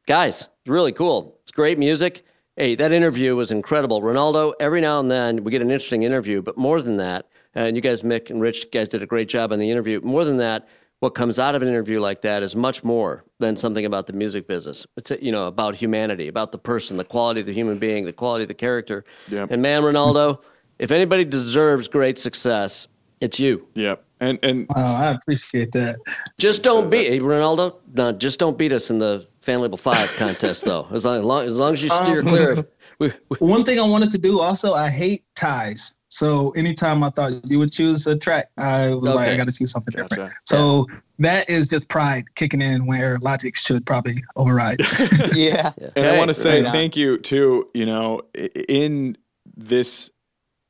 [0.06, 1.38] guys, really cool.
[1.42, 2.24] It's great music.
[2.58, 4.02] Hey, that interview was incredible.
[4.02, 7.76] Ronaldo, every now and then we get an interesting interview, but more than that, and
[7.76, 10.00] you guys, Mick and Rich, guys did a great job on the interview.
[10.02, 10.66] More than that,
[10.98, 14.12] what comes out of an interview like that is much more than something about the
[14.12, 14.88] music business.
[14.96, 18.12] It's you know about humanity, about the person, the quality of the human being, the
[18.12, 19.04] quality of the character.
[19.28, 19.52] Yep.
[19.52, 20.42] And man, Ronaldo,
[20.80, 22.88] if anybody deserves great success,
[23.20, 23.68] it's you.
[23.74, 24.04] Yep.
[24.18, 26.00] And and Oh, I appreciate that.
[26.38, 27.76] Just don't beat hey, Ronaldo.
[27.94, 30.86] No, just don't beat us in the fan label five contest, though.
[30.90, 32.68] As long, as long as you steer um, clear of.
[32.98, 35.94] We, we, One thing I wanted to do also, I hate ties.
[36.10, 39.54] So anytime I thought you would choose a track, I was like, I got to
[39.54, 40.28] choose something different.
[40.28, 40.34] Gotcha.
[40.44, 40.86] So
[41.18, 44.80] that is just pride kicking in where logic should probably override.
[45.34, 45.72] Yeah.
[45.96, 46.72] And I want to say right on.
[46.72, 47.68] thank you too.
[47.72, 49.16] You know, in
[49.56, 50.10] this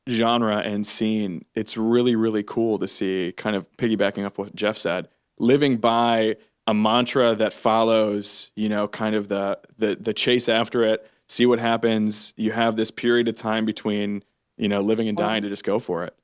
[0.08, 4.78] genre and scene, it's really, really cool to see, kind of piggybacking off what Jeff
[4.78, 5.08] said,
[5.38, 6.36] living by
[6.68, 11.46] a mantra that follows, you know, kind of the the the chase after it, see
[11.46, 12.34] what happens.
[12.36, 14.22] You have this period of time between,
[14.58, 16.14] you know, living and dying to just go for it.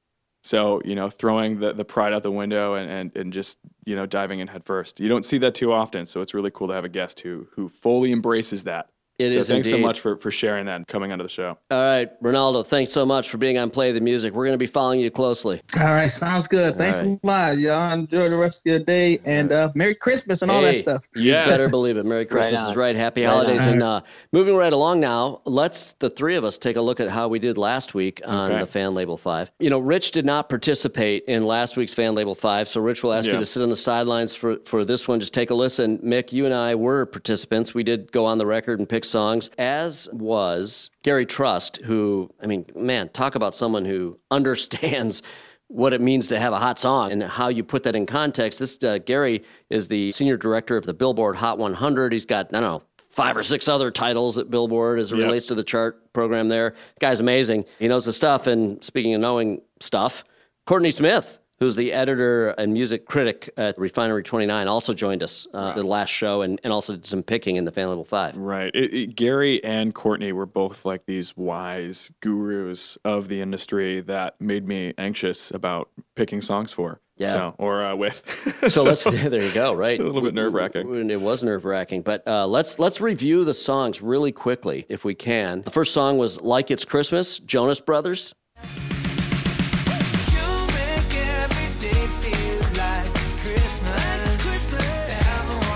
[0.43, 3.97] So, you know, throwing the, the pride out the window and, and, and just, you
[3.97, 5.01] know, diving in head first.
[5.01, 6.05] You don't see that too often.
[6.05, 8.91] So it's really cool to have a guest who who fully embraces that.
[9.19, 11.57] It so is thanks so much for, for sharing that and coming onto the show.
[11.71, 12.67] all right, Ronaldo.
[12.67, 14.35] Thanks so much for being on Play the Music.
[14.35, 15.63] We're going to be following you closely.
[15.81, 16.77] all right, sounds good.
[16.77, 17.19] Thanks right.
[17.23, 17.59] a lot.
[17.59, 20.81] Y'all enjoy the rest of your day and uh, Merry Christmas and all that Hey,
[20.81, 21.07] stuff.
[21.15, 22.05] You better believe it.
[22.05, 22.71] Merry Christmas on.
[22.71, 22.97] is right.
[22.97, 23.63] Happy Right holidays.
[23.63, 23.69] on.
[23.69, 24.01] And uh,
[24.33, 27.39] moving right along now, let's the three of us take a look at how we
[27.39, 28.61] did last week on Okay.
[28.61, 29.53] the Fan Label 5.
[29.61, 33.13] You know, Rich did not participate in last week's Fan Label 5, so Rich will
[33.13, 35.21] ask you to sit on the sidelines for, for this one.
[35.21, 35.99] Just take a listen.
[35.99, 37.75] Mick, you and I were participants.
[37.75, 42.47] We did go on the record and pick songs, as was Gary Trust, who, I
[42.47, 45.23] mean, man, talk about someone who understands
[45.69, 48.59] what it means to have a hot song and how you put that in context.
[48.59, 52.13] This uh, Gary is the senior director of the Billboard Hot 100.
[52.13, 55.25] He's got I don't know five or six other titles at Billboard as it Yep.
[55.27, 56.49] relates to the chart program.
[56.49, 57.65] There, guy's amazing.
[57.79, 58.47] He knows the stuff.
[58.47, 60.25] And speaking of knowing stuff,
[60.67, 61.39] Courtney Smith.
[61.65, 66.11] Who's the editor and music critic at Refinery 29 also joined us uh, the last
[66.11, 68.37] show and, and also did some picking in the Fan Label 5.
[68.37, 68.71] Right.
[68.75, 74.39] It, it- Gary and Courtney were both like these wise gurus of the industry that
[74.39, 77.01] made me anxious about picking songs for.
[77.17, 77.33] Yeah.
[77.33, 78.23] So, or uh, with.
[78.69, 79.99] So let's there you go, right?
[79.99, 81.11] A little bit nerve-wracking.
[81.11, 85.15] It was nerve wracking, but uh, let's let's review the songs really quickly if we
[85.15, 85.63] can.
[85.63, 88.35] The first song was "Like It's Christmas," Jonas Brothers.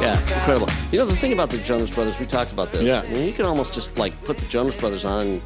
[0.09, 0.69] Yeah, incredible.
[0.93, 2.83] You know the thing about the Jonas Brothers, we talked about this.
[2.83, 3.03] Yeah.
[3.05, 5.41] I mean, you can almost just like put the Jonas Brothers on.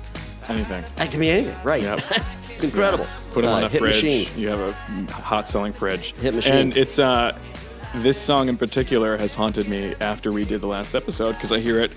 [0.48, 0.84] Anything.
[0.96, 1.80] That can be anything, right?
[1.82, 2.00] Yep.
[2.50, 3.06] it's incredible.
[3.32, 3.94] Put them Uh, on a hit fridge.
[4.02, 4.28] machine.
[4.36, 6.14] You have a hot selling fridge.
[6.20, 6.52] Hit machine.
[6.54, 7.36] And it's uh,
[7.96, 11.60] this song in particular has haunted me after we did the last episode because I
[11.60, 11.92] hear it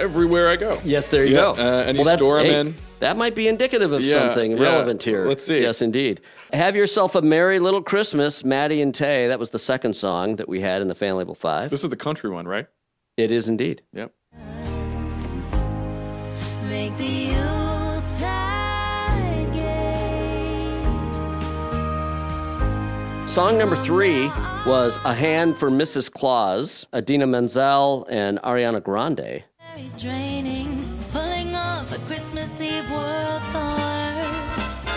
[0.00, 0.80] everywhere I go.
[0.84, 1.52] Yes, there you go.
[1.52, 2.74] uh, any Well, that- store I'm hey, in.
[3.04, 4.62] That might be indicative of Yeah, something yeah.
[4.62, 5.26] relevant here.
[5.26, 5.60] Let's see.
[5.60, 6.22] Yes, indeed.
[6.54, 9.28] Have yourself a merry little Christmas, Maddie and Tae.
[9.28, 11.68] That was the second song that we had in the Fan Label Five.
[11.68, 12.66] This is the country one, right?
[13.18, 13.82] It is indeed.
[13.92, 14.10] Yep.
[16.66, 17.34] Make the
[23.26, 24.28] Song number three
[24.64, 26.10] was "A Hand for Mrs.
[26.10, 29.42] Claus," Idina Menzel and Ariana Grande.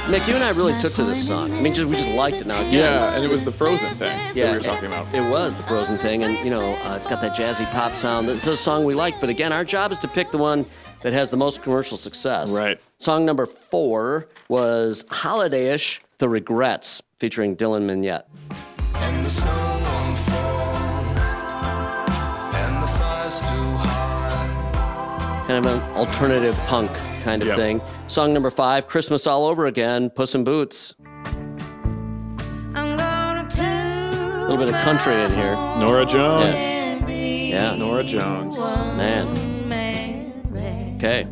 [0.08, 1.52] Mick, you and I really took to this song.
[1.52, 2.62] I mean, just we just liked it now.
[2.62, 5.14] Again, Yeah, and it was the Frozen thing that we were talking about.
[5.14, 8.30] It was the Frozen thing, and you know, uh, it's got that jazzy pop sound.
[8.30, 10.66] It's a song we like, but again, our job is to pick the one
[11.02, 12.58] that has the most commercial success.
[12.58, 12.80] Right.
[13.00, 18.24] Song number four was holidayish, "The Regrets," featuring Dylan Minnette.
[25.48, 26.92] Kind of an alternative punk
[27.24, 27.58] kind of Yep.
[27.58, 27.82] thing.
[28.08, 30.94] Song number five, Christmas All Over Again, Puss in Boots.
[32.76, 35.56] I'm gonna A little bit of country in here.
[35.78, 36.58] Norah Jones.
[36.58, 37.10] Yes.
[37.52, 38.60] Yeah, Norah Jones.
[38.60, 39.28] man.
[40.98, 41.26] Okay.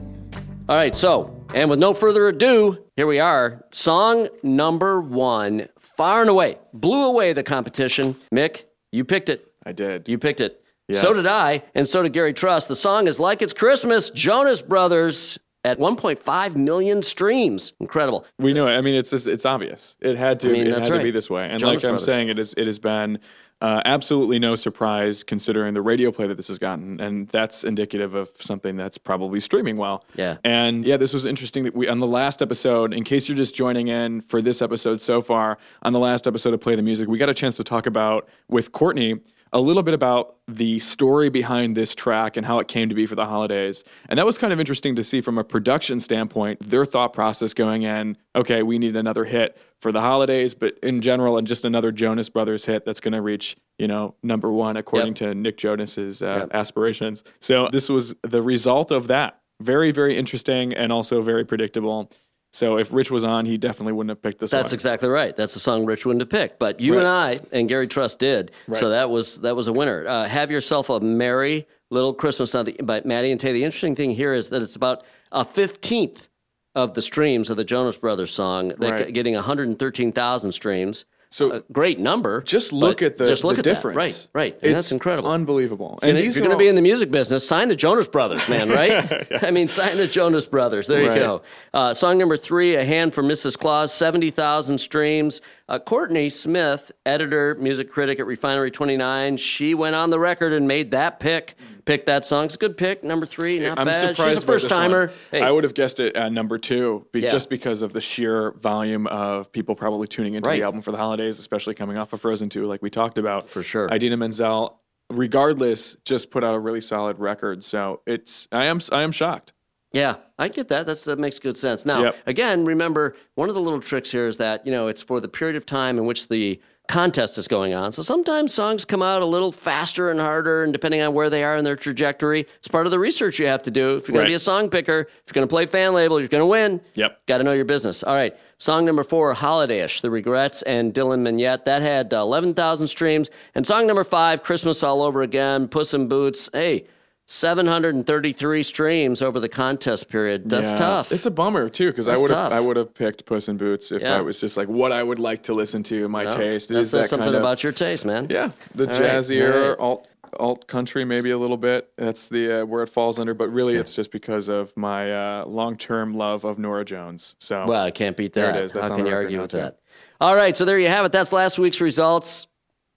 [0.70, 3.66] All right, so, and with no further ado, here we are.
[3.72, 8.16] Song number one, far and away, blew away the competition.
[8.34, 9.52] Mick, you picked it.
[9.66, 10.08] I did.
[10.08, 10.62] You picked it.
[10.88, 11.02] Yes.
[11.02, 12.68] So did I, and so did Gary Trust.
[12.68, 17.74] The song is Like It's Christmas, Jonas Brothers, at 1.5 million streams.
[17.80, 18.26] Incredible.
[18.38, 18.78] We know it.
[18.78, 19.98] I mean, it's just, it's obvious.
[20.00, 20.50] It had to.
[20.50, 21.50] I mean, it had to be this way.
[21.50, 22.54] And Jonas like I'm saying, it is.
[22.56, 23.18] It has been
[23.62, 28.14] uh, absolutely no surprise considering the radio play that this has gotten, and that's indicative
[28.14, 30.06] of something that's probably streaming well.
[30.16, 30.38] Yeah.
[30.44, 32.94] And yeah, this was interesting that we on the last episode.
[32.94, 36.54] In case you're just joining in for this episode so far, on the last episode
[36.54, 39.20] of Play the Music, we got a chance to talk about with Courtney
[39.56, 43.06] a little bit about the story behind this track and how it came to be
[43.06, 43.86] for the holidays.
[44.10, 47.54] And that was kind of interesting to see from a production standpoint, their thought process
[47.54, 51.64] going in, okay, we need another hit for the holidays, but in general, and just
[51.64, 55.16] another Jonas Brothers hit that's going to reach, you know, number one according Yep.
[55.16, 56.50] to Nick Jonas's uh, Yep.
[56.54, 57.24] aspirations.
[57.40, 59.40] So this was the result of that.
[59.62, 62.12] Very, very interesting and also very predictable.
[62.56, 64.76] So if Rich was on, he definitely wouldn't have picked this That's one.
[64.76, 65.36] exactly right.
[65.36, 68.50] That's a song Rich wouldn't have picked, but you and I and Gary Trust did.
[68.72, 70.08] So that was that was a winner.
[70.08, 72.54] Uh, have yourself a merry little Christmas.
[72.54, 73.52] Now, the, by Maddie and Tae.
[73.52, 75.04] The interesting thing here is that it's about
[75.34, 76.30] a fifteenth
[76.76, 78.72] of the streams of the Jonas Brothers song.
[78.78, 79.14] Right.
[79.14, 81.04] getting 113,000 streams.
[81.36, 82.42] So a great number.
[82.44, 84.24] just look at the, just look the at difference.
[84.24, 84.30] That.
[84.34, 84.60] Right, right.
[84.62, 85.30] It's that's incredible.
[85.30, 86.00] Unbelievable.
[86.02, 88.48] And And if you're going to be in the music business, sign the Jonas Brothers,
[88.48, 89.28] man, right?
[89.44, 90.88] I mean, sign the Jonas Brothers.
[90.88, 91.42] There you go.
[91.74, 93.58] Uh, song number three, A Hand for Mrs.
[93.58, 95.42] Claus, 70,000 streams.
[95.68, 100.70] Uh, Courtney Smith, editor, music critic at Refinery 29, she went on the record and
[100.70, 101.56] made that pick.
[101.86, 102.46] Picked that song.
[102.46, 103.04] It's a good pick.
[103.04, 104.16] Number three, not I'm bad.
[104.16, 105.12] surprised She's a first timer.
[105.30, 107.30] Hey, I would have guessed it at number two, be, Yeah.
[107.30, 110.58] just because of the sheer volume of people probably tuning into Right.
[110.60, 113.48] the album for the holidays, especially coming off of Frozen 2, like we talked about.
[113.50, 113.88] For sure.
[113.94, 114.80] Idina Menzel,
[115.12, 117.64] regardless, just put out a really solid record.
[117.64, 119.54] So it's I am I am shocked.
[119.92, 120.88] Yeah, I get that.
[120.88, 121.86] That's that makes good sense.
[121.86, 122.16] Now, Yep.
[122.26, 125.28] again, remember one of the little tricks here is that you know it's for the
[125.30, 127.92] period of time in which the contest is going on.
[127.92, 131.44] So sometimes songs come out a little faster and harder, and depending on where they
[131.44, 133.98] are in their trajectory, it's part of the research you have to do.
[133.98, 134.28] If you're going Right.
[134.28, 136.46] to be a song picker, if you're going to play fan label, you're going to
[136.48, 136.82] win.
[136.96, 137.26] Yep.
[137.28, 138.04] Got to know your business.
[138.04, 138.36] All right.
[138.58, 141.66] Song number four, Holidayish, The Regrets and Dylan Minnette.
[141.66, 143.30] That had uh, 11,000 streams.
[143.54, 146.50] And song number five, Christmas All Over Again, Puss in Boots.
[146.54, 146.86] Hey,
[147.28, 150.48] 733 streams over the contest period.
[150.50, 150.76] That's Yeah.
[150.76, 151.12] tough.
[151.12, 153.92] It's a bummer too, because I would have I would have picked Puss in Boots
[153.92, 154.18] if Yeah.
[154.18, 156.70] I was just like what I would like to listen to, my taste.
[156.70, 158.28] That is says that something kind of- about your taste, man.
[158.30, 159.80] Yeah, the All jazzier right.
[159.80, 160.08] alt
[160.38, 161.90] alt country, maybe a little bit.
[161.98, 163.34] That's the uh, where it falls under.
[163.34, 165.12] But really, it's just because of my
[165.42, 167.36] uh, long term love of Norah Jones.
[167.40, 168.64] So Well, I can't beat There it that.
[168.64, 168.74] is.
[168.74, 169.80] How can you argue with that?
[170.22, 171.12] All right, so there you have it.
[171.12, 172.48] That's last week's results.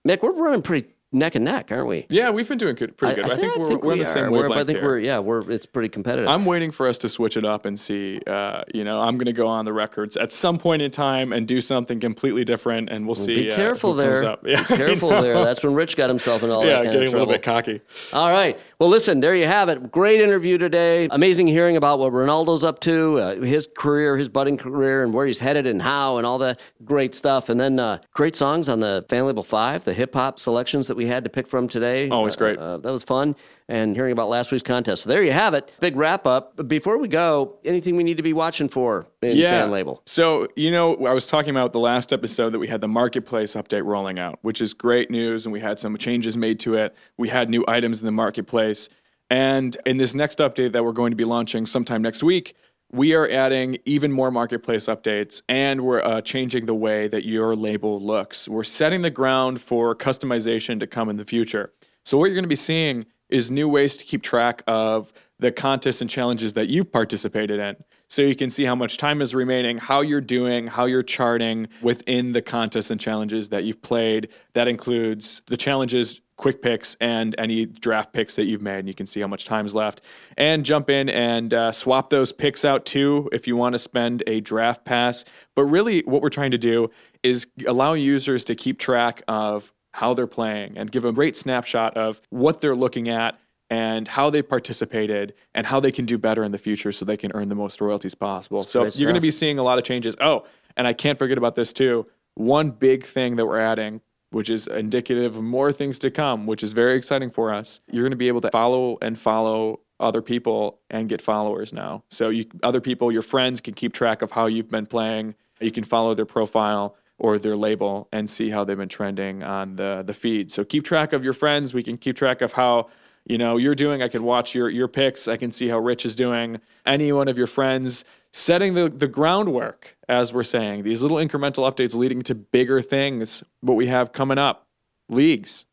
[0.06, 2.06] Mick, we're running pretty neck and neck, aren't we?
[2.10, 3.30] yeah, we've been doing good, pretty good.
[3.30, 4.30] I, think, we're, we're on we the same.
[4.30, 4.88] We're- wavelength I think here.
[4.88, 6.28] we're yeah, we're it's pretty competitive.
[6.28, 8.20] I'm waiting for us to switch it up and see.
[8.26, 11.32] Uh, you know, I'm going to go on the records at some point in time
[11.32, 13.34] and do something completely different, and we'll see.
[13.34, 14.36] Be uh, careful comes there.
[14.44, 15.22] Yeah, Be careful I know.
[15.22, 15.44] there.
[15.44, 17.42] That's when Rich got himself in all yeah, that kind getting of a little bit
[17.42, 17.80] cocky.
[18.12, 18.58] All right.
[18.80, 19.90] Well, listen, there you have it.
[19.90, 21.08] Great interview today.
[21.10, 25.26] Amazing hearing about what Ronaldo's up to, uh, his career, his budding career, and where
[25.26, 27.48] he's headed and how, and all that great stuff.
[27.48, 30.96] And then uh, great songs on the Fan Label 5, the hip hop selections that
[30.96, 32.08] we had to pick from today.
[32.08, 32.58] Always Uh, great.
[32.60, 33.34] Uh, that was fun.
[33.70, 35.02] And hearing about last week's contest.
[35.02, 35.72] So there you have it.
[35.78, 36.66] Big wrap up.
[36.68, 40.02] Before we go, anything we need to be watching for in Fan Label?
[40.06, 43.54] So, you know, I was talking about the last episode that we had the marketplace
[43.54, 45.44] update rolling out, which is great news.
[45.44, 46.96] And we had some changes made to it.
[47.18, 48.88] We had new items in the marketplace.
[49.28, 52.56] And in this next update that we're going to be launching sometime next week,
[52.90, 57.54] we are adding even more marketplace updates and we're uh, changing the way that your
[57.54, 58.48] label looks.
[58.48, 61.72] We're setting the ground for customization to come in the future.
[62.04, 65.52] So, what you're going to be seeing is new ways to keep track of the
[65.52, 67.76] contests and challenges that you've participated in.
[68.08, 71.68] So you can see how much time is remaining, how you're doing, how you're charting
[71.82, 74.28] within the contests and challenges that you've played.
[74.54, 78.78] That includes the challenges, quick picks, and any draft picks that you've made.
[78.78, 80.00] And you can see how much time is left.
[80.38, 84.22] And jump in and uh, swap those picks out too if you want to spend
[84.26, 85.26] a draft pass.
[85.54, 86.90] But really, what we're trying to do
[87.22, 91.96] is allow users to keep track of how they're playing and give a great snapshot
[91.96, 93.38] of what they're looking at
[93.70, 97.16] and how they participated and how they can do better in the future so they
[97.16, 98.64] can earn the most royalties possible.
[98.64, 100.16] so you're going to be seeing a lot of changes.
[100.20, 102.06] Oh, and I can't forget about this too.
[102.34, 106.62] One big thing that we're adding, which is indicative of more things to come, which
[106.62, 107.80] is very exciting for us.
[107.90, 112.04] You're going to be able to follow and follow other people and get followers now.
[112.10, 115.34] So you other people, your friends can keep track of how you've been playing.
[115.60, 119.76] You can follow their profile or their label and see how they've been trending on
[119.76, 120.50] the the feed.
[120.50, 121.74] So keep track of your friends.
[121.74, 122.88] We can keep track of how
[123.24, 124.02] you know you're doing.
[124.02, 125.28] I can watch your your picks.
[125.28, 126.60] I can see how Rich is doing.
[126.86, 130.84] Any one of your friends setting the the groundwork as we're saying.
[130.84, 133.42] These little incremental updates leading to bigger things.
[133.60, 134.66] What we have coming up,
[135.08, 135.66] leagues.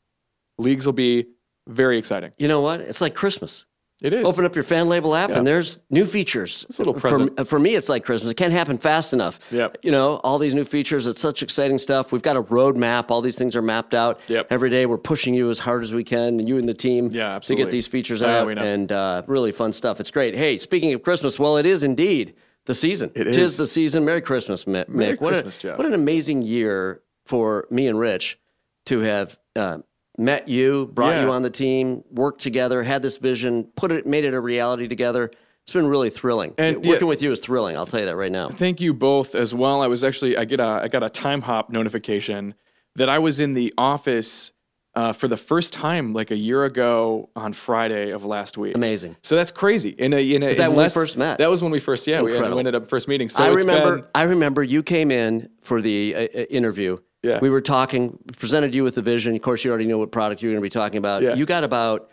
[0.57, 1.27] Leagues will be
[1.67, 2.31] very exciting.
[2.37, 2.79] You know what?
[2.79, 3.65] It's like Christmas.
[4.01, 4.25] It is.
[4.25, 5.37] Open up your fan label app Yeah.
[5.37, 6.65] and there's new features.
[6.67, 7.47] It's a little for, present.
[7.47, 8.29] for me, it's like Christmas.
[8.31, 9.39] It can't happen fast enough.
[9.51, 9.77] Yep.
[9.83, 11.07] You know, all these new features.
[11.07, 12.11] It's such exciting stuff.
[12.11, 13.09] We've got a roadmap.
[13.09, 14.19] All these things are mapped out.
[14.27, 14.47] Yep.
[14.49, 17.09] Every day we're pushing you as hard as we can, and you and the team,
[17.11, 17.63] Yeah, absolutely.
[17.63, 18.57] to get these features yeah, out.
[18.57, 19.99] and uh, really fun stuff.
[20.01, 20.35] It's great.
[20.35, 22.35] Hey, speaking of Christmas, well, it is indeed
[22.65, 23.11] the season.
[23.15, 23.57] It Tis is.
[23.57, 24.03] the season.
[24.03, 24.89] Merry Christmas, Mick.
[24.89, 25.77] Merry what Christmas, a, Jeff.
[25.77, 28.39] What an amazing year for me and Rich
[28.87, 29.77] to have uh,
[30.17, 31.25] met you, brought Yeah.
[31.25, 34.87] you on the team, worked together, had this vision, put it, made it a reality
[34.87, 35.31] together.
[35.63, 36.53] It's been really thrilling.
[36.57, 37.03] And, working yeah.
[37.05, 37.75] with you is thrilling.
[37.75, 38.49] I'll tell you that right now.
[38.49, 39.81] Thank you both as well.
[39.81, 42.53] I was actually I get a I got a time hop notification
[42.95, 44.51] that I was in the office
[44.95, 48.75] uh, for the first time like a year ago on Friday of last week.
[48.75, 49.17] Amazing.
[49.23, 49.89] So that's crazy.
[49.89, 51.39] In a in a Is that when we first met?
[51.39, 53.29] That was when we first yeah we ended up first meeting.
[53.29, 53.97] So I remember.
[53.97, 56.97] been- I remember you came in for the uh, uh, interview.
[57.25, 57.39] Yeah.
[57.41, 59.35] We were talking, presented you with the vision.
[59.35, 61.23] Of course, you already knew what product you were going to be talking about.
[61.23, 61.33] Yeah.
[61.35, 62.09] You got about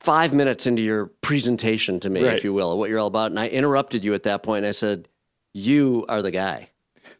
[0.00, 2.36] five minutes into your presentation to me, Right.
[2.36, 3.30] if you will, what you're all about.
[3.32, 5.08] And I interrupted you at that point, and I said,
[5.52, 6.70] "You are the guy."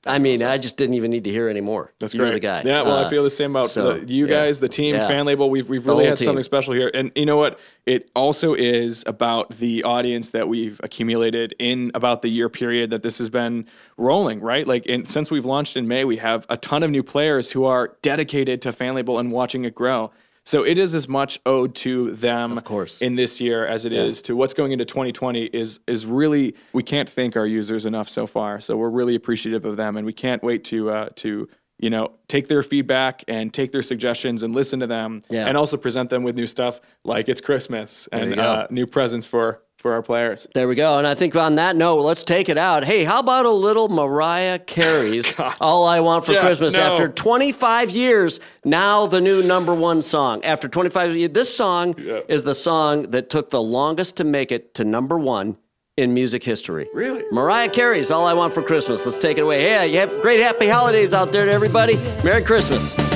[0.09, 1.93] I mean, I just didn't even need to hear anymore.
[1.99, 2.35] That's You're great.
[2.35, 2.63] the guy.
[2.65, 4.37] Yeah, well, I Uh, feel the same about so, the, you yeah.
[4.45, 5.07] guys, the team, Yeah.
[5.07, 5.51] fan label.
[5.51, 6.27] We've we've really had team.
[6.27, 7.59] something special here, and you know what?
[7.87, 13.03] It also is about the audience that we've accumulated in about the year period that
[13.03, 14.41] this has been rolling.
[14.41, 17.53] Right, like in, since we've launched in May, we have a ton of new players
[17.53, 20.11] who are dedicated to fan label and watching it grow.
[20.49, 23.03] So it is as much owed to them, Of course.
[23.03, 25.45] in this year as it is to what's going into 2020.
[25.45, 28.59] Is is really we can't thank our users enough so far.
[28.59, 32.13] So we're really appreciative of them, and we can't wait to uh, to you know
[32.29, 35.47] take their feedback and take their suggestions and listen to them, Yeah.
[35.49, 39.61] and also present them with new stuff like it's Christmas and uh, new presents for
[39.79, 40.47] for our players.
[40.55, 40.99] There we go.
[40.99, 42.85] And I think on that note, let's take it out.
[42.85, 46.75] Hey, how about a little Mariah Carey's All I Want for Jeff, Christmas?
[46.75, 46.81] no.
[46.81, 50.45] After 25 years, now the new number one song.
[50.45, 51.95] After 25 years, this song
[52.29, 55.57] is the song that took the longest to make it to number one
[55.97, 56.89] in music history.
[56.93, 57.25] Really?
[57.33, 59.05] Mariah Carey's All I Want for Christmas.
[59.07, 59.63] Let's take it away.
[59.63, 61.97] Hey, you have great happy holidays out there to everybody.
[62.25, 63.08] Merry Christmas.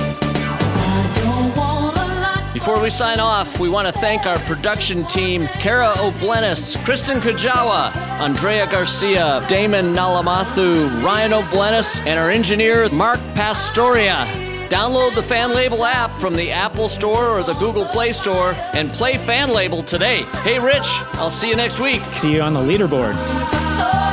[2.62, 7.92] Before we sign off, we want to thank our production team Kara Oblenis, Kristen Kajawa,
[8.20, 14.28] Andrea Garcia, Damon Nalamathu, Ryan Oblenis, and our engineer Mark Pastoria.
[14.68, 18.88] Download the Fan Label app from the Apple Store or the Google Play Store and
[18.90, 20.22] play Fan Label today.
[20.44, 22.00] Hey, Rich, I'll see you next week.
[22.02, 24.11] See you on the leaderboards.